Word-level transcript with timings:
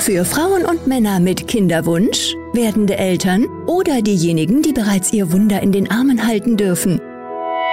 Für 0.00 0.24
Frauen 0.24 0.64
und 0.64 0.86
Männer 0.86 1.20
mit 1.20 1.46
Kinderwunsch, 1.46 2.34
werdende 2.54 2.96
Eltern 2.96 3.46
oder 3.66 4.00
diejenigen, 4.00 4.62
die 4.62 4.72
bereits 4.72 5.12
ihr 5.12 5.30
Wunder 5.30 5.62
in 5.62 5.72
den 5.72 5.90
Armen 5.90 6.26
halten 6.26 6.56
dürfen. 6.56 7.02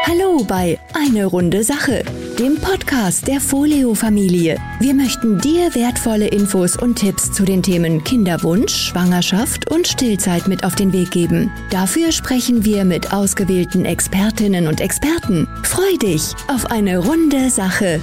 Hallo 0.06 0.44
bei 0.44 0.78
Eine 0.94 1.26
runde 1.26 1.64
Sache, 1.64 2.04
dem 2.38 2.58
Podcast 2.58 3.30
der 3.30 3.40
Folio-Familie. 3.40 4.58
Wir 4.82 4.94
möchten 4.94 5.40
dir 5.40 5.74
wertvolle 5.74 6.28
Infos 6.28 6.76
und 6.76 7.00
Tipps 7.00 7.32
zu 7.32 7.46
den 7.46 7.64
Themen 7.64 8.04
Kinderwunsch, 8.04 8.74
Schwangerschaft 8.74 9.72
und 9.72 9.88
Stillzeit 9.88 10.50
mit 10.50 10.66
auf 10.66 10.76
den 10.76 10.92
Weg 10.92 11.12
geben. 11.12 11.50
Dafür 11.70 12.12
sprechen 12.12 12.66
wir 12.66 12.84
mit 12.84 13.14
ausgewählten 13.14 13.86
Expertinnen 13.86 14.68
und 14.68 14.82
Experten. 14.82 15.48
Freu 15.64 15.98
dich 16.02 16.34
auf 16.50 16.66
eine 16.72 16.98
runde 16.98 17.50
Sache. 17.50 18.02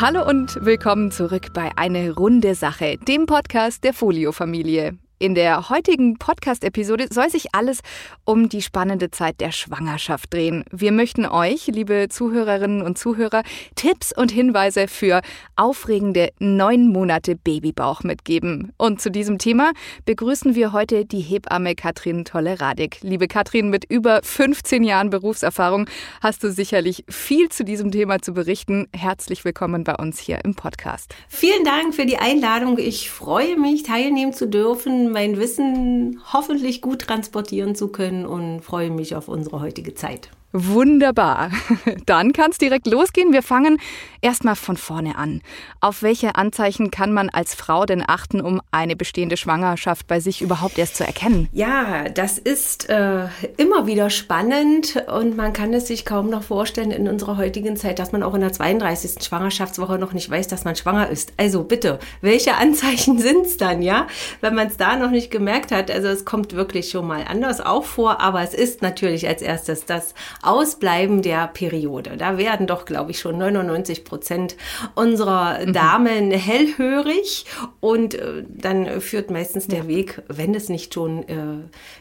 Hallo 0.00 0.24
und 0.24 0.64
willkommen 0.64 1.10
zurück 1.10 1.52
bei 1.52 1.72
Eine 1.74 2.12
runde 2.12 2.54
Sache, 2.54 2.98
dem 2.98 3.26
Podcast 3.26 3.82
der 3.82 3.92
Folio-Familie. 3.92 4.96
In 5.20 5.34
der 5.34 5.68
heutigen 5.68 6.16
Podcast-Episode 6.16 7.08
soll 7.10 7.28
sich 7.28 7.52
alles 7.52 7.80
um 8.24 8.48
die 8.48 8.62
spannende 8.62 9.10
Zeit 9.10 9.40
der 9.40 9.50
Schwangerschaft 9.50 10.32
drehen. 10.32 10.64
Wir 10.70 10.92
möchten 10.92 11.26
euch, 11.26 11.66
liebe 11.66 12.06
Zuhörerinnen 12.08 12.82
und 12.82 12.98
Zuhörer, 12.98 13.42
Tipps 13.74 14.16
und 14.16 14.30
Hinweise 14.30 14.86
für 14.86 15.22
aufregende 15.56 16.28
neun 16.38 16.92
Monate 16.92 17.34
Babybauch 17.34 18.04
mitgeben. 18.04 18.72
Und 18.76 19.00
zu 19.00 19.10
diesem 19.10 19.38
Thema 19.38 19.72
begrüßen 20.04 20.54
wir 20.54 20.72
heute 20.72 21.04
die 21.04 21.18
Hebamme 21.18 21.74
Katrin 21.74 22.24
Tolle-Radig. 22.24 22.98
Liebe 23.02 23.26
Katrin, 23.26 23.70
mit 23.70 23.86
über 23.90 24.20
15 24.22 24.84
Jahren 24.84 25.10
Berufserfahrung 25.10 25.90
hast 26.22 26.44
du 26.44 26.52
sicherlich 26.52 27.04
viel 27.08 27.48
zu 27.48 27.64
diesem 27.64 27.90
Thema 27.90 28.20
zu 28.20 28.34
berichten. 28.34 28.86
Herzlich 28.94 29.44
willkommen 29.44 29.82
bei 29.82 29.96
uns 29.96 30.20
hier 30.20 30.44
im 30.44 30.54
Podcast. 30.54 31.12
Vielen 31.28 31.64
Dank 31.64 31.96
für 31.96 32.06
die 32.06 32.18
Einladung. 32.18 32.78
Ich 32.78 33.10
freue 33.10 33.56
mich, 33.58 33.82
teilnehmen 33.82 34.32
zu 34.32 34.46
dürfen 34.46 35.07
mein 35.12 35.38
Wissen 35.38 36.20
hoffentlich 36.32 36.82
gut 36.82 37.02
transportieren 37.02 37.74
zu 37.74 37.88
können 37.88 38.26
und 38.26 38.60
freue 38.60 38.90
mich 38.90 39.14
auf 39.14 39.28
unsere 39.28 39.60
heutige 39.60 39.94
Zeit. 39.94 40.30
Wunderbar. 40.52 41.50
Dann 42.06 42.32
kann 42.32 42.50
es 42.50 42.58
direkt 42.58 42.86
losgehen. 42.86 43.34
Wir 43.34 43.42
fangen 43.42 43.78
erstmal 44.22 44.56
von 44.56 44.78
vorne 44.78 45.18
an. 45.18 45.42
Auf 45.82 46.02
welche 46.02 46.36
Anzeichen 46.36 46.90
kann 46.90 47.12
man 47.12 47.28
als 47.28 47.54
Frau 47.54 47.84
denn 47.84 48.02
achten, 48.06 48.40
um 48.40 48.62
eine 48.70 48.96
bestehende 48.96 49.36
Schwangerschaft 49.36 50.06
bei 50.06 50.20
sich 50.20 50.40
überhaupt 50.40 50.78
erst 50.78 50.96
zu 50.96 51.04
erkennen? 51.04 51.48
Ja, 51.52 52.08
das 52.08 52.38
ist 52.38 52.88
äh, 52.88 53.26
immer 53.58 53.86
wieder 53.86 54.08
spannend 54.08 55.02
und 55.12 55.36
man 55.36 55.52
kann 55.52 55.74
es 55.74 55.86
sich 55.86 56.06
kaum 56.06 56.30
noch 56.30 56.42
vorstellen 56.42 56.92
in 56.92 57.08
unserer 57.08 57.36
heutigen 57.36 57.76
Zeit, 57.76 57.98
dass 57.98 58.12
man 58.12 58.22
auch 58.22 58.32
in 58.32 58.40
der 58.40 58.52
32. 58.52 59.22
Schwangerschaftswoche 59.22 59.98
noch 59.98 60.14
nicht 60.14 60.30
weiß, 60.30 60.48
dass 60.48 60.64
man 60.64 60.76
schwanger 60.76 61.10
ist. 61.10 61.34
Also 61.36 61.62
bitte, 61.62 61.98
welche 62.22 62.54
Anzeichen 62.58 63.18
sind 63.18 63.44
es 63.44 63.58
dann, 63.58 63.82
ja? 63.82 64.06
Wenn 64.40 64.54
man 64.54 64.68
es 64.68 64.78
da 64.78 64.96
noch 64.96 65.10
nicht 65.10 65.30
gemerkt 65.30 65.72
hat, 65.72 65.90
also 65.90 66.08
es 66.08 66.24
kommt 66.24 66.54
wirklich 66.54 66.88
schon 66.90 67.06
mal 67.06 67.24
anders 67.28 67.60
auch 67.60 67.84
vor, 67.84 68.22
aber 68.22 68.40
es 68.42 68.54
ist 68.54 68.80
natürlich 68.80 69.28
als 69.28 69.42
erstes 69.42 69.84
das 69.84 70.14
Ausbleiben 70.42 71.22
der 71.22 71.48
Periode. 71.48 72.16
Da 72.16 72.38
werden 72.38 72.66
doch, 72.66 72.84
glaube 72.84 73.10
ich, 73.10 73.20
schon 73.20 73.38
99 73.38 74.04
Prozent 74.04 74.56
unserer 74.94 75.66
mhm. 75.66 75.72
Damen 75.72 76.30
hellhörig 76.30 77.46
und 77.80 78.14
äh, 78.14 78.44
dann 78.48 79.00
führt 79.00 79.30
meistens 79.30 79.66
der 79.66 79.80
ja. 79.80 79.88
Weg, 79.88 80.22
wenn 80.28 80.54
es 80.54 80.68
nicht 80.68 80.94
schon 80.94 81.22
äh, 81.28 81.36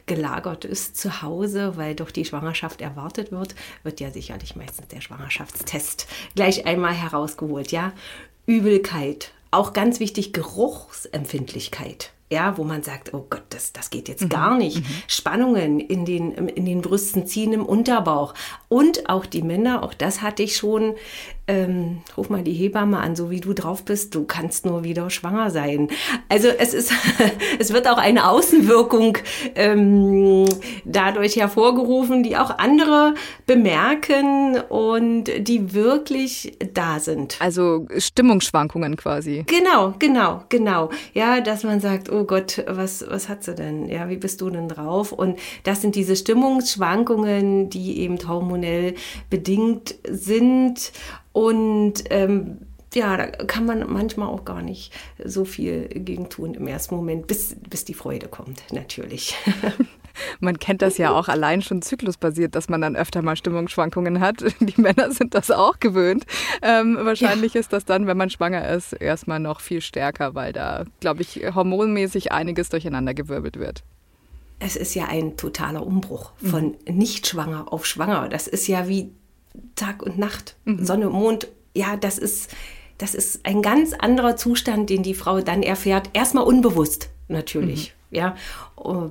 gelagert 0.05 0.65
ist, 0.65 0.97
zu 0.97 1.21
Hause, 1.21 1.73
weil 1.77 1.95
doch 1.95 2.11
die 2.11 2.25
Schwangerschaft 2.25 2.81
erwartet 2.81 3.31
wird, 3.31 3.55
wird 3.83 3.99
ja 3.99 4.11
sicherlich 4.11 4.55
meistens 4.55 4.87
der 4.87 5.01
Schwangerschaftstest 5.01 6.07
gleich 6.35 6.65
einmal 6.65 6.93
herausgeholt. 6.93 7.71
Ja, 7.71 7.93
Übelkeit, 8.45 9.31
auch 9.51 9.73
ganz 9.73 9.99
wichtig 9.99 10.33
Geruchsempfindlichkeit 10.33 12.11
ja, 12.29 12.57
wo 12.57 12.63
man 12.63 12.83
sagt, 12.83 13.13
oh 13.13 13.25
Gott, 13.29 13.43
das, 13.49 13.71
das 13.71 13.89
geht 13.89 14.09
jetzt 14.09 14.23
mhm. 14.23 14.29
gar 14.29 14.57
nicht. 14.57 14.79
Mhm. 14.79 14.85
Spannungen 15.07 15.79
in 15.79 16.05
den, 16.05 16.31
in 16.33 16.65
den 16.65 16.81
Brüsten 16.81 17.25
ziehen 17.25 17.53
im 17.53 17.65
Unterbauch. 17.65 18.33
Und 18.67 19.09
auch 19.09 19.25
die 19.25 19.41
Männer, 19.41 19.83
auch 19.83 19.93
das 19.93 20.21
hatte 20.21 20.43
ich 20.43 20.57
schon, 20.57 20.95
ähm, 21.47 22.01
ruf 22.17 22.29
mal 22.29 22.43
die 22.43 22.53
Hebamme 22.53 22.99
an, 22.99 23.15
so 23.15 23.31
wie 23.31 23.39
du 23.39 23.53
drauf 23.53 23.85
bist, 23.85 24.13
du 24.15 24.25
kannst 24.25 24.65
nur 24.65 24.83
wieder 24.83 25.09
schwanger 25.09 25.49
sein. 25.49 25.87
Also 26.27 26.49
es 26.49 26.73
ist, 26.73 26.91
es 27.59 27.71
wird 27.71 27.87
auch 27.87 27.97
eine 27.97 28.29
Außenwirkung 28.29 29.17
ähm, 29.55 30.45
dadurch 30.83 31.37
hervorgerufen, 31.37 32.23
die 32.23 32.35
auch 32.35 32.57
andere 32.57 33.15
bemerken 33.45 34.59
und 34.69 35.25
die 35.39 35.73
wirklich 35.73 36.57
da 36.73 36.99
sind. 36.99 37.37
Also 37.39 37.87
Stimmungsschwankungen 37.97 38.97
quasi. 38.97 39.45
Genau, 39.47 39.93
genau, 39.99 40.43
genau. 40.49 40.89
Ja, 41.13 41.39
dass 41.39 41.63
man 41.63 41.79
sagt, 41.79 42.11
oh 42.11 42.25
Gott, 42.25 42.63
was, 42.67 43.05
was 43.09 43.29
hat 43.29 43.45
sie 43.45 43.55
denn? 43.55 43.87
Ja, 43.87 44.09
wie 44.09 44.17
bist 44.17 44.41
du 44.41 44.49
denn 44.49 44.67
drauf? 44.67 45.13
Und 45.13 45.39
das 45.63 45.81
sind 45.81 45.95
diese 45.95 46.17
Stimmungsschwankungen, 46.17 47.69
die 47.69 47.99
eben 47.99 48.17
hormonell 48.27 48.95
bedingt 49.29 49.95
sind 50.09 50.91
und 51.37 52.05
ähm, 52.09 52.57
ja, 52.95 53.15
da 53.15 53.27
kann 53.27 53.67
man 53.67 53.87
manchmal 53.93 54.27
auch 54.27 54.43
gar 54.43 54.63
nicht 54.63 54.91
so 55.23 55.45
viel 55.45 55.87
gegen 55.87 56.29
tun 56.29 56.55
im 56.55 56.65
ersten 56.65 56.95
Moment, 56.95 57.27
bis, 57.27 57.55
bis 57.69 57.85
die 57.85 57.93
Freude 57.93 58.27
kommt, 58.27 58.63
natürlich. 58.73 59.35
Man 60.39 60.57
kennt 60.57 60.81
das 60.81 60.97
ja 60.97 61.11
auch 61.11 61.27
allein 61.27 61.61
schon 61.61 61.83
zyklusbasiert, 61.83 62.55
dass 62.55 62.69
man 62.69 62.81
dann 62.81 62.95
öfter 62.95 63.21
mal 63.21 63.35
Stimmungsschwankungen 63.35 64.19
hat. 64.19 64.43
Die 64.59 64.81
Männer 64.81 65.11
sind 65.11 65.35
das 65.35 65.51
auch 65.51 65.79
gewöhnt. 65.79 66.25
Ähm, 66.63 66.97
wahrscheinlich 66.99 67.53
ja. 67.53 67.59
ist 67.59 67.71
das 67.71 67.85
dann, 67.85 68.07
wenn 68.07 68.17
man 68.17 68.31
schwanger 68.31 68.67
ist, 68.67 68.93
erstmal 68.93 69.39
noch 69.39 69.61
viel 69.61 69.81
stärker, 69.81 70.33
weil 70.33 70.53
da, 70.53 70.85
glaube 71.01 71.21
ich, 71.21 71.39
hormonmäßig 71.53 72.31
einiges 72.31 72.69
durcheinandergewirbelt 72.69 73.59
wird. 73.59 73.83
Es 74.57 74.75
ist 74.75 74.95
ja 74.95 75.05
ein 75.05 75.37
totaler 75.37 75.85
Umbruch 75.85 76.31
von 76.43 76.77
mhm. 76.87 76.97
nicht 76.97 77.27
schwanger 77.27 77.71
auf 77.71 77.85
schwanger. 77.85 78.27
Das 78.27 78.47
ist 78.47 78.65
ja 78.65 78.87
wie 78.87 79.11
Tag 79.75 80.03
und 80.03 80.17
Nacht, 80.17 80.55
mhm. 80.65 80.85
Sonne, 80.85 81.09
Mond, 81.09 81.47
ja, 81.73 81.95
das 81.95 82.17
ist, 82.17 82.55
das 82.97 83.15
ist 83.15 83.45
ein 83.45 83.61
ganz 83.61 83.93
anderer 83.93 84.35
Zustand, 84.35 84.89
den 84.89 85.03
die 85.03 85.13
Frau 85.13 85.41
dann 85.41 85.63
erfährt. 85.63 86.09
Erstmal 86.13 86.43
unbewusst, 86.43 87.09
natürlich, 87.27 87.95
mhm. 88.09 88.17
ja, 88.17 88.35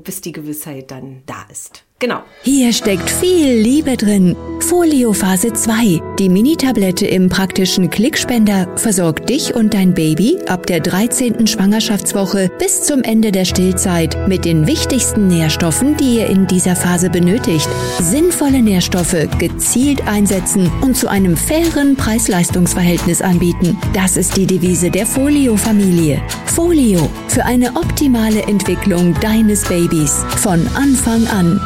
bis 0.02 0.20
die 0.20 0.32
Gewissheit 0.32 0.90
dann 0.90 1.22
da 1.26 1.44
ist. 1.50 1.85
Genau. 1.98 2.24
Hier 2.42 2.74
steckt 2.74 3.08
viel 3.08 3.58
Liebe 3.58 3.96
drin. 3.96 4.36
Folio 4.60 5.14
Phase 5.14 5.54
2. 5.54 6.02
Die 6.18 6.28
Mini-Tablette 6.28 7.06
im 7.06 7.30
praktischen 7.30 7.88
Klickspender 7.88 8.68
versorgt 8.76 9.30
dich 9.30 9.54
und 9.54 9.72
dein 9.72 9.94
Baby 9.94 10.38
ab 10.46 10.66
der 10.66 10.80
13. 10.80 11.46
Schwangerschaftswoche 11.46 12.50
bis 12.58 12.82
zum 12.82 13.02
Ende 13.02 13.32
der 13.32 13.46
Stillzeit 13.46 14.28
mit 14.28 14.44
den 14.44 14.66
wichtigsten 14.66 15.28
Nährstoffen, 15.28 15.96
die 15.96 16.18
ihr 16.18 16.26
in 16.26 16.46
dieser 16.46 16.76
Phase 16.76 17.08
benötigt. 17.08 17.68
Sinnvolle 18.02 18.60
Nährstoffe 18.60 19.26
gezielt 19.38 20.06
einsetzen 20.06 20.70
und 20.82 20.98
zu 20.98 21.08
einem 21.08 21.34
fairen 21.34 21.96
Preis-Leistungs-Verhältnis 21.96 23.22
anbieten. 23.22 23.78
Das 23.94 24.18
ist 24.18 24.36
die 24.36 24.46
Devise 24.46 24.90
der 24.90 25.06
Folio-Familie. 25.06 26.20
Folio 26.44 27.08
für 27.28 27.46
eine 27.46 27.74
optimale 27.76 28.42
Entwicklung 28.42 29.14
deines 29.20 29.64
Babys 29.64 30.22
von 30.36 30.66
Anfang 30.74 31.26
an. 31.28 31.58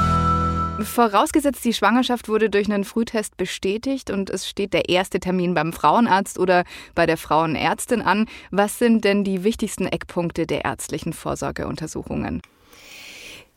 Vorausgesetzt, 0.83 1.65
die 1.65 1.75
Schwangerschaft 1.75 2.29
wurde 2.29 2.49
durch 2.49 2.71
einen 2.71 2.85
Frühtest 2.85 3.37
bestätigt 3.37 4.11
und 4.11 4.31
es 4.31 4.49
steht 4.49 4.73
der 4.73 4.89
erste 4.89 5.21
Termin 5.21 5.55
beim 5.55 5.73
Frauenarzt 5.73 6.39
oder 6.39 6.65
bei 6.95 7.07
der 7.07 7.17
Frauenärztin 7.17 8.03
an. 8.03 8.27
Was 8.51 8.79
sind 8.79 9.05
denn 9.05 9.25
die 9.25 9.45
wichtigsten 9.45 9.87
Eckpunkte 9.87 10.47
der 10.47 10.65
ärztlichen 10.65 11.13
Vorsorgeuntersuchungen? 11.13 12.41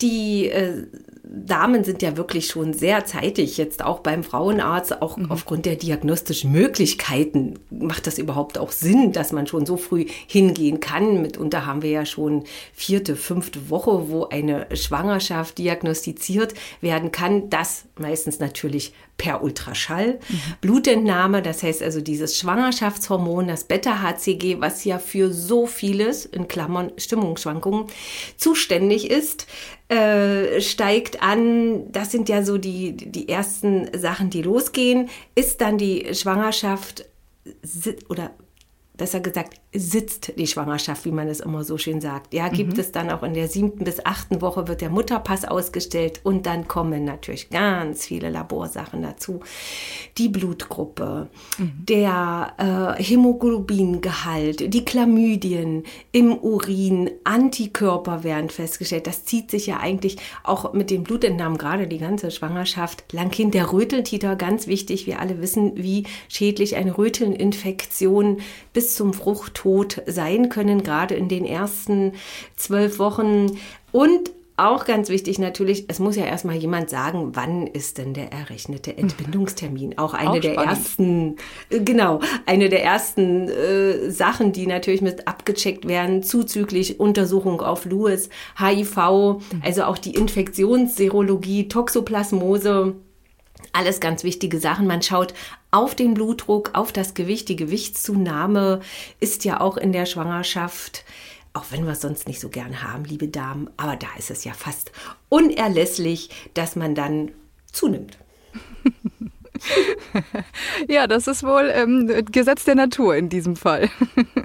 Die 0.03 0.49
äh, 0.49 0.85
Damen 1.23 1.83
sind 1.83 2.03
ja 2.03 2.15
wirklich 2.15 2.47
schon 2.47 2.73
sehr 2.73 3.05
zeitig, 3.05 3.57
jetzt 3.57 3.83
auch 3.83 4.01
beim 4.01 4.23
Frauenarzt, 4.23 5.01
auch 5.01 5.17
mhm. 5.17 5.31
aufgrund 5.31 5.65
der 5.65 5.77
diagnostischen 5.77 6.51
Möglichkeiten 6.51 7.55
macht 7.71 8.05
das 8.05 8.19
überhaupt 8.19 8.59
auch 8.59 8.71
Sinn, 8.71 9.13
dass 9.13 9.31
man 9.31 9.47
schon 9.47 9.65
so 9.65 9.77
früh 9.77 10.05
hingehen 10.27 10.79
kann. 10.79 11.23
Mitunter 11.23 11.65
haben 11.65 11.81
wir 11.81 11.89
ja 11.89 12.05
schon 12.05 12.43
vierte, 12.73 13.15
fünfte 13.15 13.71
Woche, 13.71 14.09
wo 14.09 14.25
eine 14.25 14.67
Schwangerschaft 14.75 15.57
diagnostiziert 15.57 16.53
werden 16.81 17.11
kann. 17.11 17.49
Das 17.49 17.85
meistens 17.97 18.39
natürlich 18.39 18.93
per 19.17 19.43
Ultraschall. 19.43 20.19
Mhm. 20.27 20.39
Blutentnahme, 20.61 21.41
das 21.41 21.63
heißt 21.63 21.81
also 21.81 22.01
dieses 22.01 22.37
Schwangerschaftshormon, 22.37 23.47
das 23.47 23.65
Beta-HCG, 23.65 24.59
was 24.59 24.83
ja 24.83 24.99
für 24.99 25.31
so 25.31 25.65
vieles, 25.65 26.25
in 26.25 26.47
Klammern 26.47 26.91
Stimmungsschwankungen, 26.97 27.85
zuständig 28.37 29.09
ist, 29.09 29.47
äh, 29.89 30.59
steigt 30.61 31.21
an. 31.21 31.91
Das 31.91 32.11
sind 32.11 32.29
ja 32.29 32.43
so 32.43 32.57
die, 32.57 32.95
die 32.95 33.29
ersten 33.29 33.89
Sachen, 33.97 34.29
die 34.29 34.41
losgehen. 34.41 35.09
Ist 35.35 35.61
dann 35.61 35.77
die 35.77 36.13
Schwangerschaft 36.13 37.05
oder 38.09 38.31
besser 38.95 39.19
gesagt, 39.21 39.59
sitzt 39.73 40.33
die 40.37 40.45
Schwangerschaft, 40.45 41.05
wie 41.05 41.11
man 41.11 41.27
es 41.27 41.39
immer 41.39 41.63
so 41.63 41.79
schön 41.79 41.99
sagt. 41.99 42.33
Ja, 42.33 42.49
gibt 42.49 42.73
mhm. 42.73 42.79
es 42.79 42.91
dann 42.91 43.09
auch 43.09 43.23
in 43.23 43.33
der 43.33 43.47
siebten 43.47 43.83
bis 43.83 44.05
achten 44.05 44.39
Woche 44.41 44.67
wird 44.67 44.81
der 44.81 44.91
Mutterpass 44.91 45.45
ausgestellt 45.45 46.21
und 46.23 46.45
dann 46.45 46.67
kommen 46.67 47.03
natürlich 47.03 47.49
ganz 47.49 48.05
viele 48.05 48.29
Laborsachen 48.29 49.01
dazu. 49.01 49.39
Die 50.19 50.29
Blutgruppe, 50.29 51.29
mhm. 51.57 51.71
der 51.79 52.95
äh, 52.97 53.03
Hämoglobingehalt, 53.03 54.71
die 54.71 54.85
Chlamydien 54.85 55.83
im 56.11 56.37
Urin, 56.37 57.09
Antikörper 57.23 58.23
werden 58.23 58.51
festgestellt. 58.51 59.07
Das 59.07 59.25
zieht 59.25 59.49
sich 59.49 59.65
ja 59.65 59.79
eigentlich 59.79 60.17
auch 60.43 60.73
mit 60.73 60.91
den 60.91 61.01
Blutentnahmen 61.01 61.57
gerade 61.57 61.87
die 61.87 61.97
ganze 61.97 62.29
Schwangerschaft 62.29 63.11
lang 63.11 63.33
hin. 63.33 63.49
Der 63.49 63.73
Röteltiter, 63.73 64.35
ganz 64.35 64.67
wichtig. 64.67 65.07
Wir 65.07 65.19
alle 65.19 65.41
wissen, 65.41 65.71
wie 65.77 66.03
schädlich 66.29 66.75
eine 66.75 66.95
Rötelninfektion 66.95 68.37
bis 68.71 68.82
zum 68.91 69.13
Fruchttod 69.13 70.01
sein 70.05 70.49
können, 70.49 70.83
gerade 70.83 71.15
in 71.15 71.29
den 71.29 71.45
ersten 71.45 72.13
zwölf 72.55 72.99
Wochen. 72.99 73.57
Und 73.91 74.31
auch 74.55 74.85
ganz 74.85 75.09
wichtig 75.09 75.39
natürlich, 75.39 75.85
es 75.87 75.97
muss 75.97 76.15
ja 76.15 76.25
erstmal 76.25 76.55
jemand 76.55 76.89
sagen, 76.89 77.31
wann 77.33 77.65
ist 77.65 77.97
denn 77.97 78.13
der 78.13 78.31
errechnete 78.31 78.95
Entbindungstermin? 78.95 79.97
Auch 79.97 80.13
eine 80.13 80.29
auch 80.29 80.39
der 80.39 80.55
ersten, 80.55 81.37
äh, 81.71 81.79
genau, 81.79 82.19
eine 82.45 82.69
der 82.69 82.83
ersten 82.83 83.49
äh, 83.49 84.11
Sachen, 84.11 84.51
die 84.51 84.67
natürlich 84.67 85.01
mit 85.01 85.27
abgecheckt 85.27 85.87
werden, 85.87 86.21
zuzüglich 86.21 86.99
Untersuchung 86.99 87.61
auf 87.61 87.85
Lewis, 87.85 88.29
HIV, 88.59 88.97
mhm. 88.97 89.39
also 89.63 89.85
auch 89.85 89.97
die 89.97 90.13
Infektionsserologie, 90.13 91.67
Toxoplasmose. 91.67 92.95
Alles 93.71 93.99
ganz 93.99 94.23
wichtige 94.23 94.59
Sachen. 94.59 94.85
Man 94.85 95.01
schaut 95.01 95.33
auf 95.73 95.95
den 95.95 96.13
Blutdruck, 96.13 96.71
auf 96.73 96.91
das 96.91 97.13
Gewicht. 97.13 97.49
Die 97.49 97.55
Gewichtszunahme 97.55 98.81
ist 99.19 99.43
ja 99.43 99.59
auch 99.59 99.77
in 99.77 99.91
der 99.91 100.05
Schwangerschaft, 100.05 101.03
auch 101.53 101.65
wenn 101.71 101.85
wir 101.85 101.93
es 101.93 102.01
sonst 102.01 102.27
nicht 102.27 102.39
so 102.39 102.49
gern 102.49 102.83
haben, 102.83 103.05
liebe 103.05 103.27
Damen, 103.27 103.69
aber 103.77 103.95
da 103.95 104.07
ist 104.17 104.31
es 104.31 104.43
ja 104.43 104.53
fast 104.53 104.91
unerlässlich, 105.29 106.29
dass 106.53 106.75
man 106.75 106.95
dann 106.95 107.31
zunimmt. 107.71 108.17
ja, 110.87 111.07
das 111.07 111.27
ist 111.27 111.43
wohl 111.43 111.71
ähm, 111.73 112.25
Gesetz 112.31 112.65
der 112.65 112.75
Natur 112.75 113.15
in 113.15 113.29
diesem 113.29 113.55
Fall. 113.55 113.89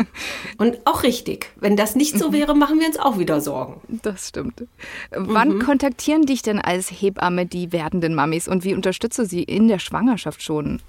Und 0.58 0.86
auch 0.86 1.02
richtig. 1.02 1.50
Wenn 1.56 1.76
das 1.76 1.94
nicht 1.94 2.18
so 2.18 2.32
wäre, 2.32 2.54
machen 2.54 2.80
wir 2.80 2.86
uns 2.86 2.98
auch 2.98 3.18
wieder 3.18 3.40
Sorgen. 3.40 3.80
Das 4.02 4.28
stimmt. 4.28 4.64
Wann 5.10 5.56
mhm. 5.56 5.58
kontaktieren 5.60 6.22
dich 6.22 6.42
denn 6.42 6.60
als 6.60 6.90
Hebamme 6.90 7.46
die 7.46 7.72
werdenden 7.72 8.14
Mamis 8.14 8.48
und 8.48 8.64
wie 8.64 8.74
unterstütze 8.74 9.26
sie 9.26 9.42
in 9.42 9.68
der 9.68 9.78
Schwangerschaft 9.78 10.42
schon? 10.42 10.80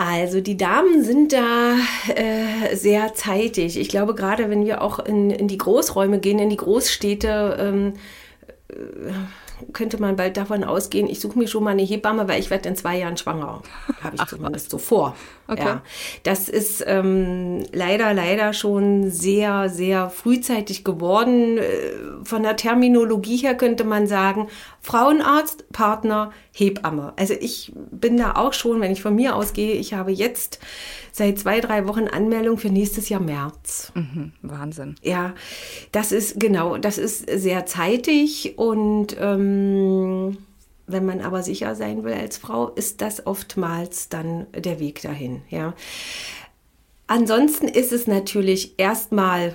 Also 0.00 0.40
die 0.40 0.56
Damen 0.56 1.04
sind 1.04 1.34
da 1.34 1.74
äh, 2.14 2.74
sehr 2.74 3.12
zeitig. 3.12 3.78
Ich 3.78 3.90
glaube, 3.90 4.14
gerade 4.14 4.48
wenn 4.48 4.64
wir 4.64 4.80
auch 4.80 4.98
in, 4.98 5.28
in 5.28 5.46
die 5.46 5.58
Großräume 5.58 6.20
gehen, 6.20 6.38
in 6.38 6.48
die 6.48 6.56
Großstädte, 6.56 7.58
ähm, 7.60 7.92
äh, 8.68 9.12
könnte 9.74 10.00
man 10.00 10.16
bald 10.16 10.38
davon 10.38 10.64
ausgehen, 10.64 11.06
ich 11.06 11.20
suche 11.20 11.38
mir 11.38 11.48
schon 11.48 11.64
mal 11.64 11.72
eine 11.72 11.82
Hebamme, 11.82 12.28
weil 12.28 12.40
ich 12.40 12.48
werde 12.48 12.70
in 12.70 12.76
zwei 12.76 12.96
Jahren 12.96 13.18
schwanger. 13.18 13.60
Habe 14.02 14.16
ich 14.16 14.22
Ach, 14.22 14.28
zumindest 14.28 14.70
so 14.70 14.78
vor. 14.78 15.16
Okay. 15.50 15.64
Ja. 15.64 15.82
Das 16.22 16.48
ist 16.48 16.84
ähm, 16.86 17.64
leider, 17.72 18.14
leider 18.14 18.52
schon 18.52 19.10
sehr, 19.10 19.68
sehr 19.68 20.08
frühzeitig 20.08 20.84
geworden. 20.84 21.58
Äh, 21.58 21.64
von 22.22 22.44
der 22.44 22.54
Terminologie 22.54 23.38
her 23.38 23.56
könnte 23.56 23.82
man 23.82 24.06
sagen, 24.06 24.46
Frauenarzt, 24.80 25.70
Partner, 25.72 26.30
Hebamme. 26.52 27.14
Also 27.16 27.34
ich 27.34 27.72
bin 27.90 28.16
da 28.16 28.36
auch 28.36 28.52
schon, 28.52 28.80
wenn 28.80 28.92
ich 28.92 29.02
von 29.02 29.16
mir 29.16 29.34
ausgehe, 29.34 29.74
ich 29.74 29.92
habe 29.92 30.12
jetzt 30.12 30.60
seit 31.10 31.40
zwei, 31.40 31.60
drei 31.60 31.88
Wochen 31.88 32.06
Anmeldung 32.06 32.56
für 32.56 32.70
nächstes 32.70 33.08
Jahr 33.08 33.20
März. 33.20 33.90
Mhm, 33.96 34.32
Wahnsinn. 34.42 34.94
Ja, 35.02 35.34
das 35.90 36.12
ist 36.12 36.38
genau, 36.38 36.76
das 36.76 36.96
ist 36.96 37.28
sehr 37.28 37.66
zeitig 37.66 38.54
und 38.56 39.16
ähm, 39.18 40.38
wenn 40.92 41.06
man 41.06 41.20
aber 41.20 41.42
sicher 41.42 41.74
sein 41.74 42.04
will 42.04 42.14
als 42.14 42.36
Frau, 42.36 42.68
ist 42.68 43.00
das 43.00 43.26
oftmals 43.26 44.08
dann 44.08 44.46
der 44.52 44.80
Weg 44.80 45.02
dahin. 45.02 45.42
Ja. 45.48 45.74
Ansonsten 47.06 47.68
ist 47.68 47.92
es 47.92 48.06
natürlich 48.06 48.78
erstmal 48.78 49.54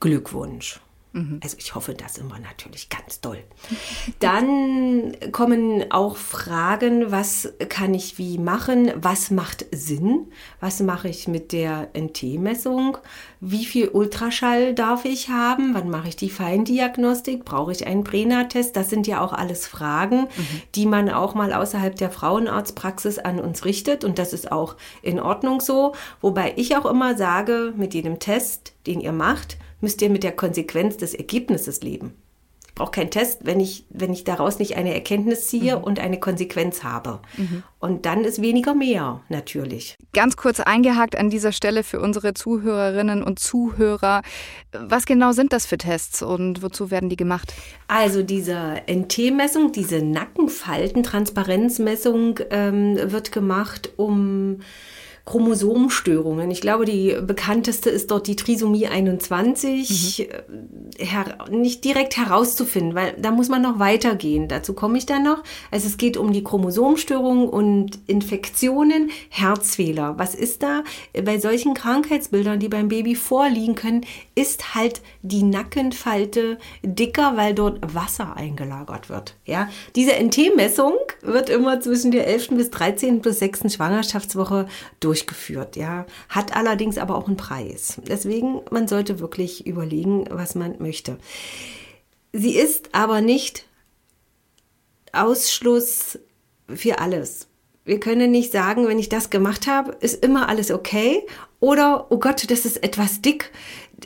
Glückwunsch. 0.00 0.80
Mhm. 1.12 1.40
Also 1.42 1.56
ich 1.58 1.74
hoffe 1.74 1.94
das 1.94 2.18
immer 2.18 2.38
natürlich 2.38 2.88
ganz 2.88 3.20
doll. 3.20 3.42
Dann 4.20 5.16
kommen 5.32 5.90
auch 5.90 6.16
Fragen, 6.16 7.10
was 7.10 7.52
kann 7.68 7.94
ich 7.94 8.18
wie 8.18 8.38
machen? 8.38 8.92
Was 8.94 9.30
macht 9.30 9.66
Sinn? 9.72 10.30
Was 10.60 10.80
mache 10.80 11.08
ich 11.08 11.26
mit 11.26 11.52
der 11.52 11.88
NT-Messung? 11.94 12.98
Wie 13.40 13.64
viel 13.64 13.88
Ultraschall 13.88 14.74
darf 14.74 15.04
ich 15.04 15.30
haben? 15.30 15.74
Wann 15.74 15.90
mache 15.90 16.08
ich 16.08 16.16
die 16.16 16.30
Feindiagnostik? 16.30 17.44
Brauche 17.44 17.72
ich 17.72 17.86
einen 17.86 18.04
Prena-Test? 18.04 18.76
Das 18.76 18.90
sind 18.90 19.06
ja 19.06 19.20
auch 19.20 19.32
alles 19.32 19.66
Fragen, 19.66 20.22
mhm. 20.22 20.62
die 20.76 20.86
man 20.86 21.10
auch 21.10 21.34
mal 21.34 21.52
außerhalb 21.52 21.96
der 21.96 22.10
Frauenarztpraxis 22.10 23.18
an 23.18 23.40
uns 23.40 23.64
richtet. 23.64 24.04
Und 24.04 24.18
das 24.18 24.32
ist 24.32 24.52
auch 24.52 24.76
in 25.02 25.18
Ordnung 25.18 25.60
so. 25.60 25.94
Wobei 26.20 26.52
ich 26.56 26.76
auch 26.76 26.86
immer 26.86 27.16
sage, 27.16 27.72
mit 27.76 27.94
jedem 27.94 28.20
Test, 28.20 28.74
den 28.86 29.00
ihr 29.00 29.12
macht, 29.12 29.58
müsst 29.80 30.02
ihr 30.02 30.10
mit 30.10 30.22
der 30.22 30.32
Konsequenz 30.32 30.96
des 30.96 31.14
Ergebnisses 31.14 31.82
leben. 31.82 32.14
Ich 32.70 32.74
brauche 32.76 32.92
keinen 32.92 33.10
Test, 33.10 33.40
wenn 33.44 33.60
ich, 33.60 33.84
wenn 33.90 34.12
ich 34.12 34.24
daraus 34.24 34.58
nicht 34.58 34.76
eine 34.76 34.94
Erkenntnis 34.94 35.48
ziehe 35.48 35.76
mhm. 35.76 35.84
und 35.84 35.98
eine 35.98 36.20
Konsequenz 36.20 36.82
habe. 36.82 37.20
Mhm. 37.36 37.62
Und 37.78 38.06
dann 38.06 38.24
ist 38.24 38.40
weniger 38.40 38.74
mehr, 38.74 39.20
natürlich. 39.28 39.98
Ganz 40.12 40.36
kurz 40.36 40.60
eingehakt 40.60 41.16
an 41.16 41.30
dieser 41.30 41.52
Stelle 41.52 41.82
für 41.82 42.00
unsere 42.00 42.32
Zuhörerinnen 42.32 43.22
und 43.22 43.38
Zuhörer. 43.38 44.22
Was 44.72 45.04
genau 45.04 45.32
sind 45.32 45.52
das 45.52 45.66
für 45.66 45.76
Tests 45.78 46.22
und 46.22 46.62
wozu 46.62 46.90
werden 46.90 47.10
die 47.10 47.16
gemacht? 47.16 47.52
Also 47.88 48.22
diese 48.22 48.80
NT-Messung, 48.88 49.72
diese 49.72 50.00
Nackenfalten-Transparenzmessung 50.00 52.40
ähm, 52.50 52.98
wird 53.10 53.32
gemacht, 53.32 53.92
um 53.96 54.60
Chromosomstörungen. 55.24 56.50
Ich 56.50 56.60
glaube, 56.60 56.84
die 56.84 57.16
bekannteste 57.22 57.90
ist 57.90 58.10
dort 58.10 58.26
die 58.26 58.36
Trisomie 58.36 58.86
21. 58.86 60.28
Mhm. 60.48 61.04
Her 61.04 61.38
nicht 61.50 61.84
direkt 61.84 62.16
herauszufinden, 62.16 62.94
weil 62.94 63.14
da 63.18 63.30
muss 63.30 63.48
man 63.48 63.62
noch 63.62 63.78
weitergehen. 63.78 64.48
Dazu 64.48 64.72
komme 64.72 64.98
ich 64.98 65.06
dann 65.06 65.22
noch. 65.22 65.42
Also 65.70 65.86
es 65.86 65.98
geht 65.98 66.16
um 66.16 66.32
die 66.32 66.44
Chromosomstörungen 66.44 67.48
und 67.48 67.98
Infektionen, 68.06 69.10
Herzfehler. 69.28 70.18
Was 70.18 70.34
ist 70.34 70.62
da? 70.62 70.82
Bei 71.24 71.38
solchen 71.38 71.74
Krankheitsbildern, 71.74 72.58
die 72.58 72.68
beim 72.68 72.88
Baby 72.88 73.14
vorliegen 73.14 73.74
können, 73.74 74.04
ist 74.34 74.74
halt 74.74 75.02
die 75.22 75.42
Nackenfalte 75.42 76.58
dicker, 76.82 77.36
weil 77.36 77.54
dort 77.54 77.94
Wasser 77.94 78.36
eingelagert 78.36 79.08
wird. 79.08 79.34
Ja, 79.44 79.68
diese 79.96 80.12
NT-Messung 80.12 80.94
wird 81.22 81.50
immer 81.50 81.80
zwischen 81.80 82.10
der 82.10 82.26
11. 82.26 82.48
bis 82.50 82.70
13. 82.70 83.20
bis 83.20 83.38
6. 83.38 83.74
Schwangerschaftswoche 83.74 84.66
durch 85.00 85.09
durchgeführt, 85.10 85.74
ja, 85.74 86.06
hat 86.28 86.54
allerdings 86.54 86.96
aber 86.96 87.16
auch 87.16 87.26
einen 87.26 87.36
Preis. 87.36 88.00
Deswegen, 88.06 88.60
man 88.70 88.86
sollte 88.86 89.18
wirklich 89.18 89.66
überlegen, 89.66 90.24
was 90.30 90.54
man 90.54 90.76
möchte. 90.78 91.18
Sie 92.32 92.54
ist 92.54 92.90
aber 92.94 93.20
nicht 93.20 93.66
Ausschluss 95.12 96.20
für 96.72 97.00
alles. 97.00 97.48
Wir 97.84 97.98
können 97.98 98.30
nicht 98.30 98.52
sagen, 98.52 98.86
wenn 98.86 99.00
ich 99.00 99.08
das 99.08 99.30
gemacht 99.30 99.66
habe, 99.66 99.96
ist 99.98 100.24
immer 100.24 100.48
alles 100.48 100.70
okay. 100.70 101.26
Oder, 101.60 102.06
oh 102.10 102.18
Gott, 102.18 102.50
das 102.50 102.64
ist 102.64 102.82
etwas 102.82 103.20
dick. 103.20 103.52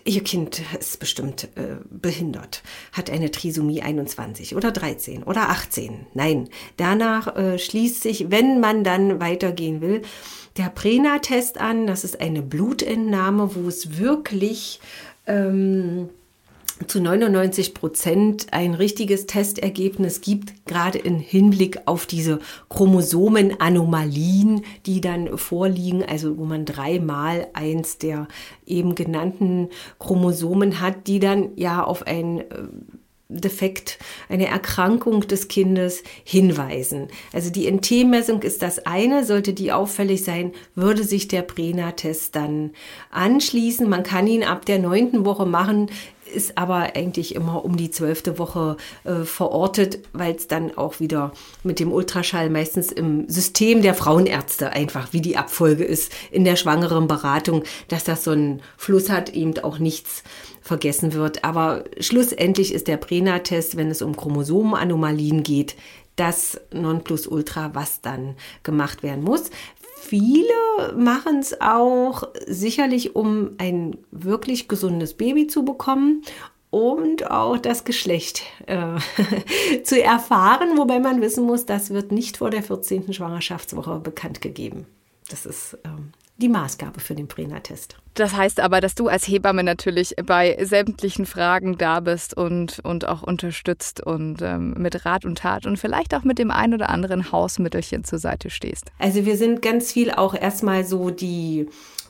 Ihr 0.04 0.24
Kind 0.24 0.60
ist 0.78 0.98
bestimmt 0.98 1.44
äh, 1.54 1.76
behindert, 1.88 2.64
hat 2.92 3.10
eine 3.10 3.30
Trisomie 3.30 3.80
21 3.80 4.56
oder 4.56 4.72
13 4.72 5.22
oder 5.22 5.50
18. 5.50 6.06
Nein, 6.14 6.48
danach 6.76 7.36
äh, 7.36 7.58
schließt 7.58 8.02
sich, 8.02 8.30
wenn 8.30 8.58
man 8.58 8.82
dann 8.82 9.20
weitergehen 9.20 9.80
will, 9.80 10.02
der 10.56 10.68
Prena-Test 10.70 11.60
an. 11.60 11.86
Das 11.86 12.02
ist 12.02 12.20
eine 12.20 12.42
Blutentnahme, 12.42 13.54
wo 13.54 13.68
es 13.68 13.98
wirklich 13.98 14.80
ähm, 15.28 16.08
zu 16.86 17.00
99 17.00 17.74
Prozent 17.74 18.48
ein 18.50 18.74
richtiges 18.74 19.26
Testergebnis 19.26 20.20
gibt, 20.20 20.66
gerade 20.66 20.98
im 20.98 21.18
Hinblick 21.18 21.82
auf 21.86 22.06
diese 22.06 22.40
Chromosomenanomalien, 22.68 24.64
die 24.84 25.00
dann 25.00 25.38
vorliegen, 25.38 26.04
also 26.04 26.36
wo 26.36 26.44
man 26.44 26.64
dreimal 26.64 27.46
eins 27.52 27.98
der 27.98 28.26
eben 28.66 28.94
genannten 28.94 29.68
Chromosomen 29.98 30.80
hat, 30.80 31.06
die 31.06 31.20
dann 31.20 31.50
ja 31.56 31.84
auf 31.84 32.06
ein 32.06 32.40
äh, 32.40 32.44
Defekt, 33.28 33.98
eine 34.28 34.46
Erkrankung 34.46 35.26
des 35.26 35.48
Kindes 35.48 36.02
hinweisen. 36.24 37.08
Also 37.32 37.50
die 37.50 37.70
NT-Messung 37.70 38.42
ist 38.42 38.60
das 38.60 38.84
eine, 38.86 39.24
sollte 39.24 39.54
die 39.54 39.72
auffällig 39.72 40.24
sein, 40.24 40.52
würde 40.74 41.04
sich 41.04 41.26
der 41.26 41.40
Prena-Test 41.42 42.36
dann 42.36 42.72
anschließen. 43.10 43.88
Man 43.88 44.02
kann 44.02 44.26
ihn 44.26 44.44
ab 44.44 44.66
der 44.66 44.78
neunten 44.78 45.24
Woche 45.24 45.46
machen, 45.46 45.90
ist 46.34 46.58
aber 46.58 46.94
eigentlich 46.94 47.34
immer 47.34 47.64
um 47.64 47.76
die 47.76 47.90
zwölfte 47.90 48.38
Woche 48.38 48.76
äh, 49.04 49.24
verortet, 49.24 50.00
weil 50.12 50.34
es 50.34 50.48
dann 50.48 50.76
auch 50.76 51.00
wieder 51.00 51.32
mit 51.62 51.80
dem 51.80 51.92
Ultraschall 51.92 52.50
meistens 52.50 52.92
im 52.92 53.28
System 53.28 53.82
der 53.82 53.94
Frauenärzte 53.94 54.70
einfach, 54.70 55.12
wie 55.12 55.20
die 55.20 55.36
Abfolge 55.36 55.84
ist 55.84 56.12
in 56.30 56.44
der 56.44 56.56
schwangeren 56.56 57.06
Beratung, 57.06 57.64
dass 57.88 58.04
das 58.04 58.24
so 58.24 58.32
einen 58.32 58.62
Fluss 58.76 59.08
hat, 59.08 59.30
eben 59.30 59.56
auch 59.58 59.78
nichts 59.78 60.22
vergessen 60.60 61.12
wird. 61.12 61.44
Aber 61.44 61.84
schlussendlich 62.00 62.74
ist 62.74 62.88
der 62.88 62.96
Prena-Test, 62.96 63.76
wenn 63.76 63.90
es 63.90 64.02
um 64.02 64.16
Chromosomenanomalien 64.16 65.42
geht, 65.42 65.76
das 66.16 66.60
Nonplusultra, 66.72 67.74
was 67.74 68.00
dann 68.00 68.36
gemacht 68.62 69.02
werden 69.02 69.24
muss. 69.24 69.50
Viele 70.06 70.92
machen 70.98 71.38
es 71.38 71.62
auch 71.62 72.24
sicherlich, 72.46 73.16
um 73.16 73.52
ein 73.56 73.96
wirklich 74.10 74.68
gesundes 74.68 75.14
Baby 75.14 75.46
zu 75.46 75.64
bekommen 75.64 76.22
und 76.68 77.30
auch 77.30 77.56
das 77.56 77.84
Geschlecht 77.84 78.42
äh, 78.66 78.98
zu 79.82 80.02
erfahren, 80.02 80.76
wobei 80.76 81.00
man 81.00 81.22
wissen 81.22 81.46
muss, 81.46 81.64
das 81.64 81.88
wird 81.88 82.12
nicht 82.12 82.36
vor 82.36 82.50
der 82.50 82.62
14. 82.62 83.14
Schwangerschaftswoche 83.14 83.98
bekannt 83.98 84.42
gegeben. 84.42 84.86
Das 85.30 85.46
ist 85.46 85.78
ähm, 85.84 86.12
die 86.36 86.48
Maßgabe 86.48 87.00
für 87.00 87.14
den 87.14 87.28
Prena-Test. 87.28 87.96
Das 88.14 88.34
heißt 88.34 88.60
aber, 88.60 88.80
dass 88.80 88.94
du 88.94 89.08
als 89.08 89.26
Hebamme 89.26 89.62
natürlich 89.62 90.14
bei 90.24 90.56
sämtlichen 90.62 91.26
Fragen 91.26 91.78
da 91.78 92.00
bist 92.00 92.36
und, 92.36 92.80
und 92.80 93.06
auch 93.06 93.22
unterstützt 93.22 94.00
und 94.00 94.42
ähm, 94.42 94.74
mit 94.76 95.04
Rat 95.04 95.24
und 95.24 95.38
Tat 95.38 95.66
und 95.66 95.78
vielleicht 95.78 96.14
auch 96.14 96.24
mit 96.24 96.38
dem 96.38 96.50
ein 96.50 96.74
oder 96.74 96.90
anderen 96.90 97.30
Hausmittelchen 97.32 98.04
zur 98.04 98.18
Seite 98.18 98.50
stehst. 98.50 98.90
Also 98.98 99.24
wir 99.26 99.36
sind 99.36 99.62
ganz 99.62 99.92
viel 99.92 100.10
auch 100.10 100.34
erstmal 100.34 100.84
so 100.84 101.10
die 101.10 101.68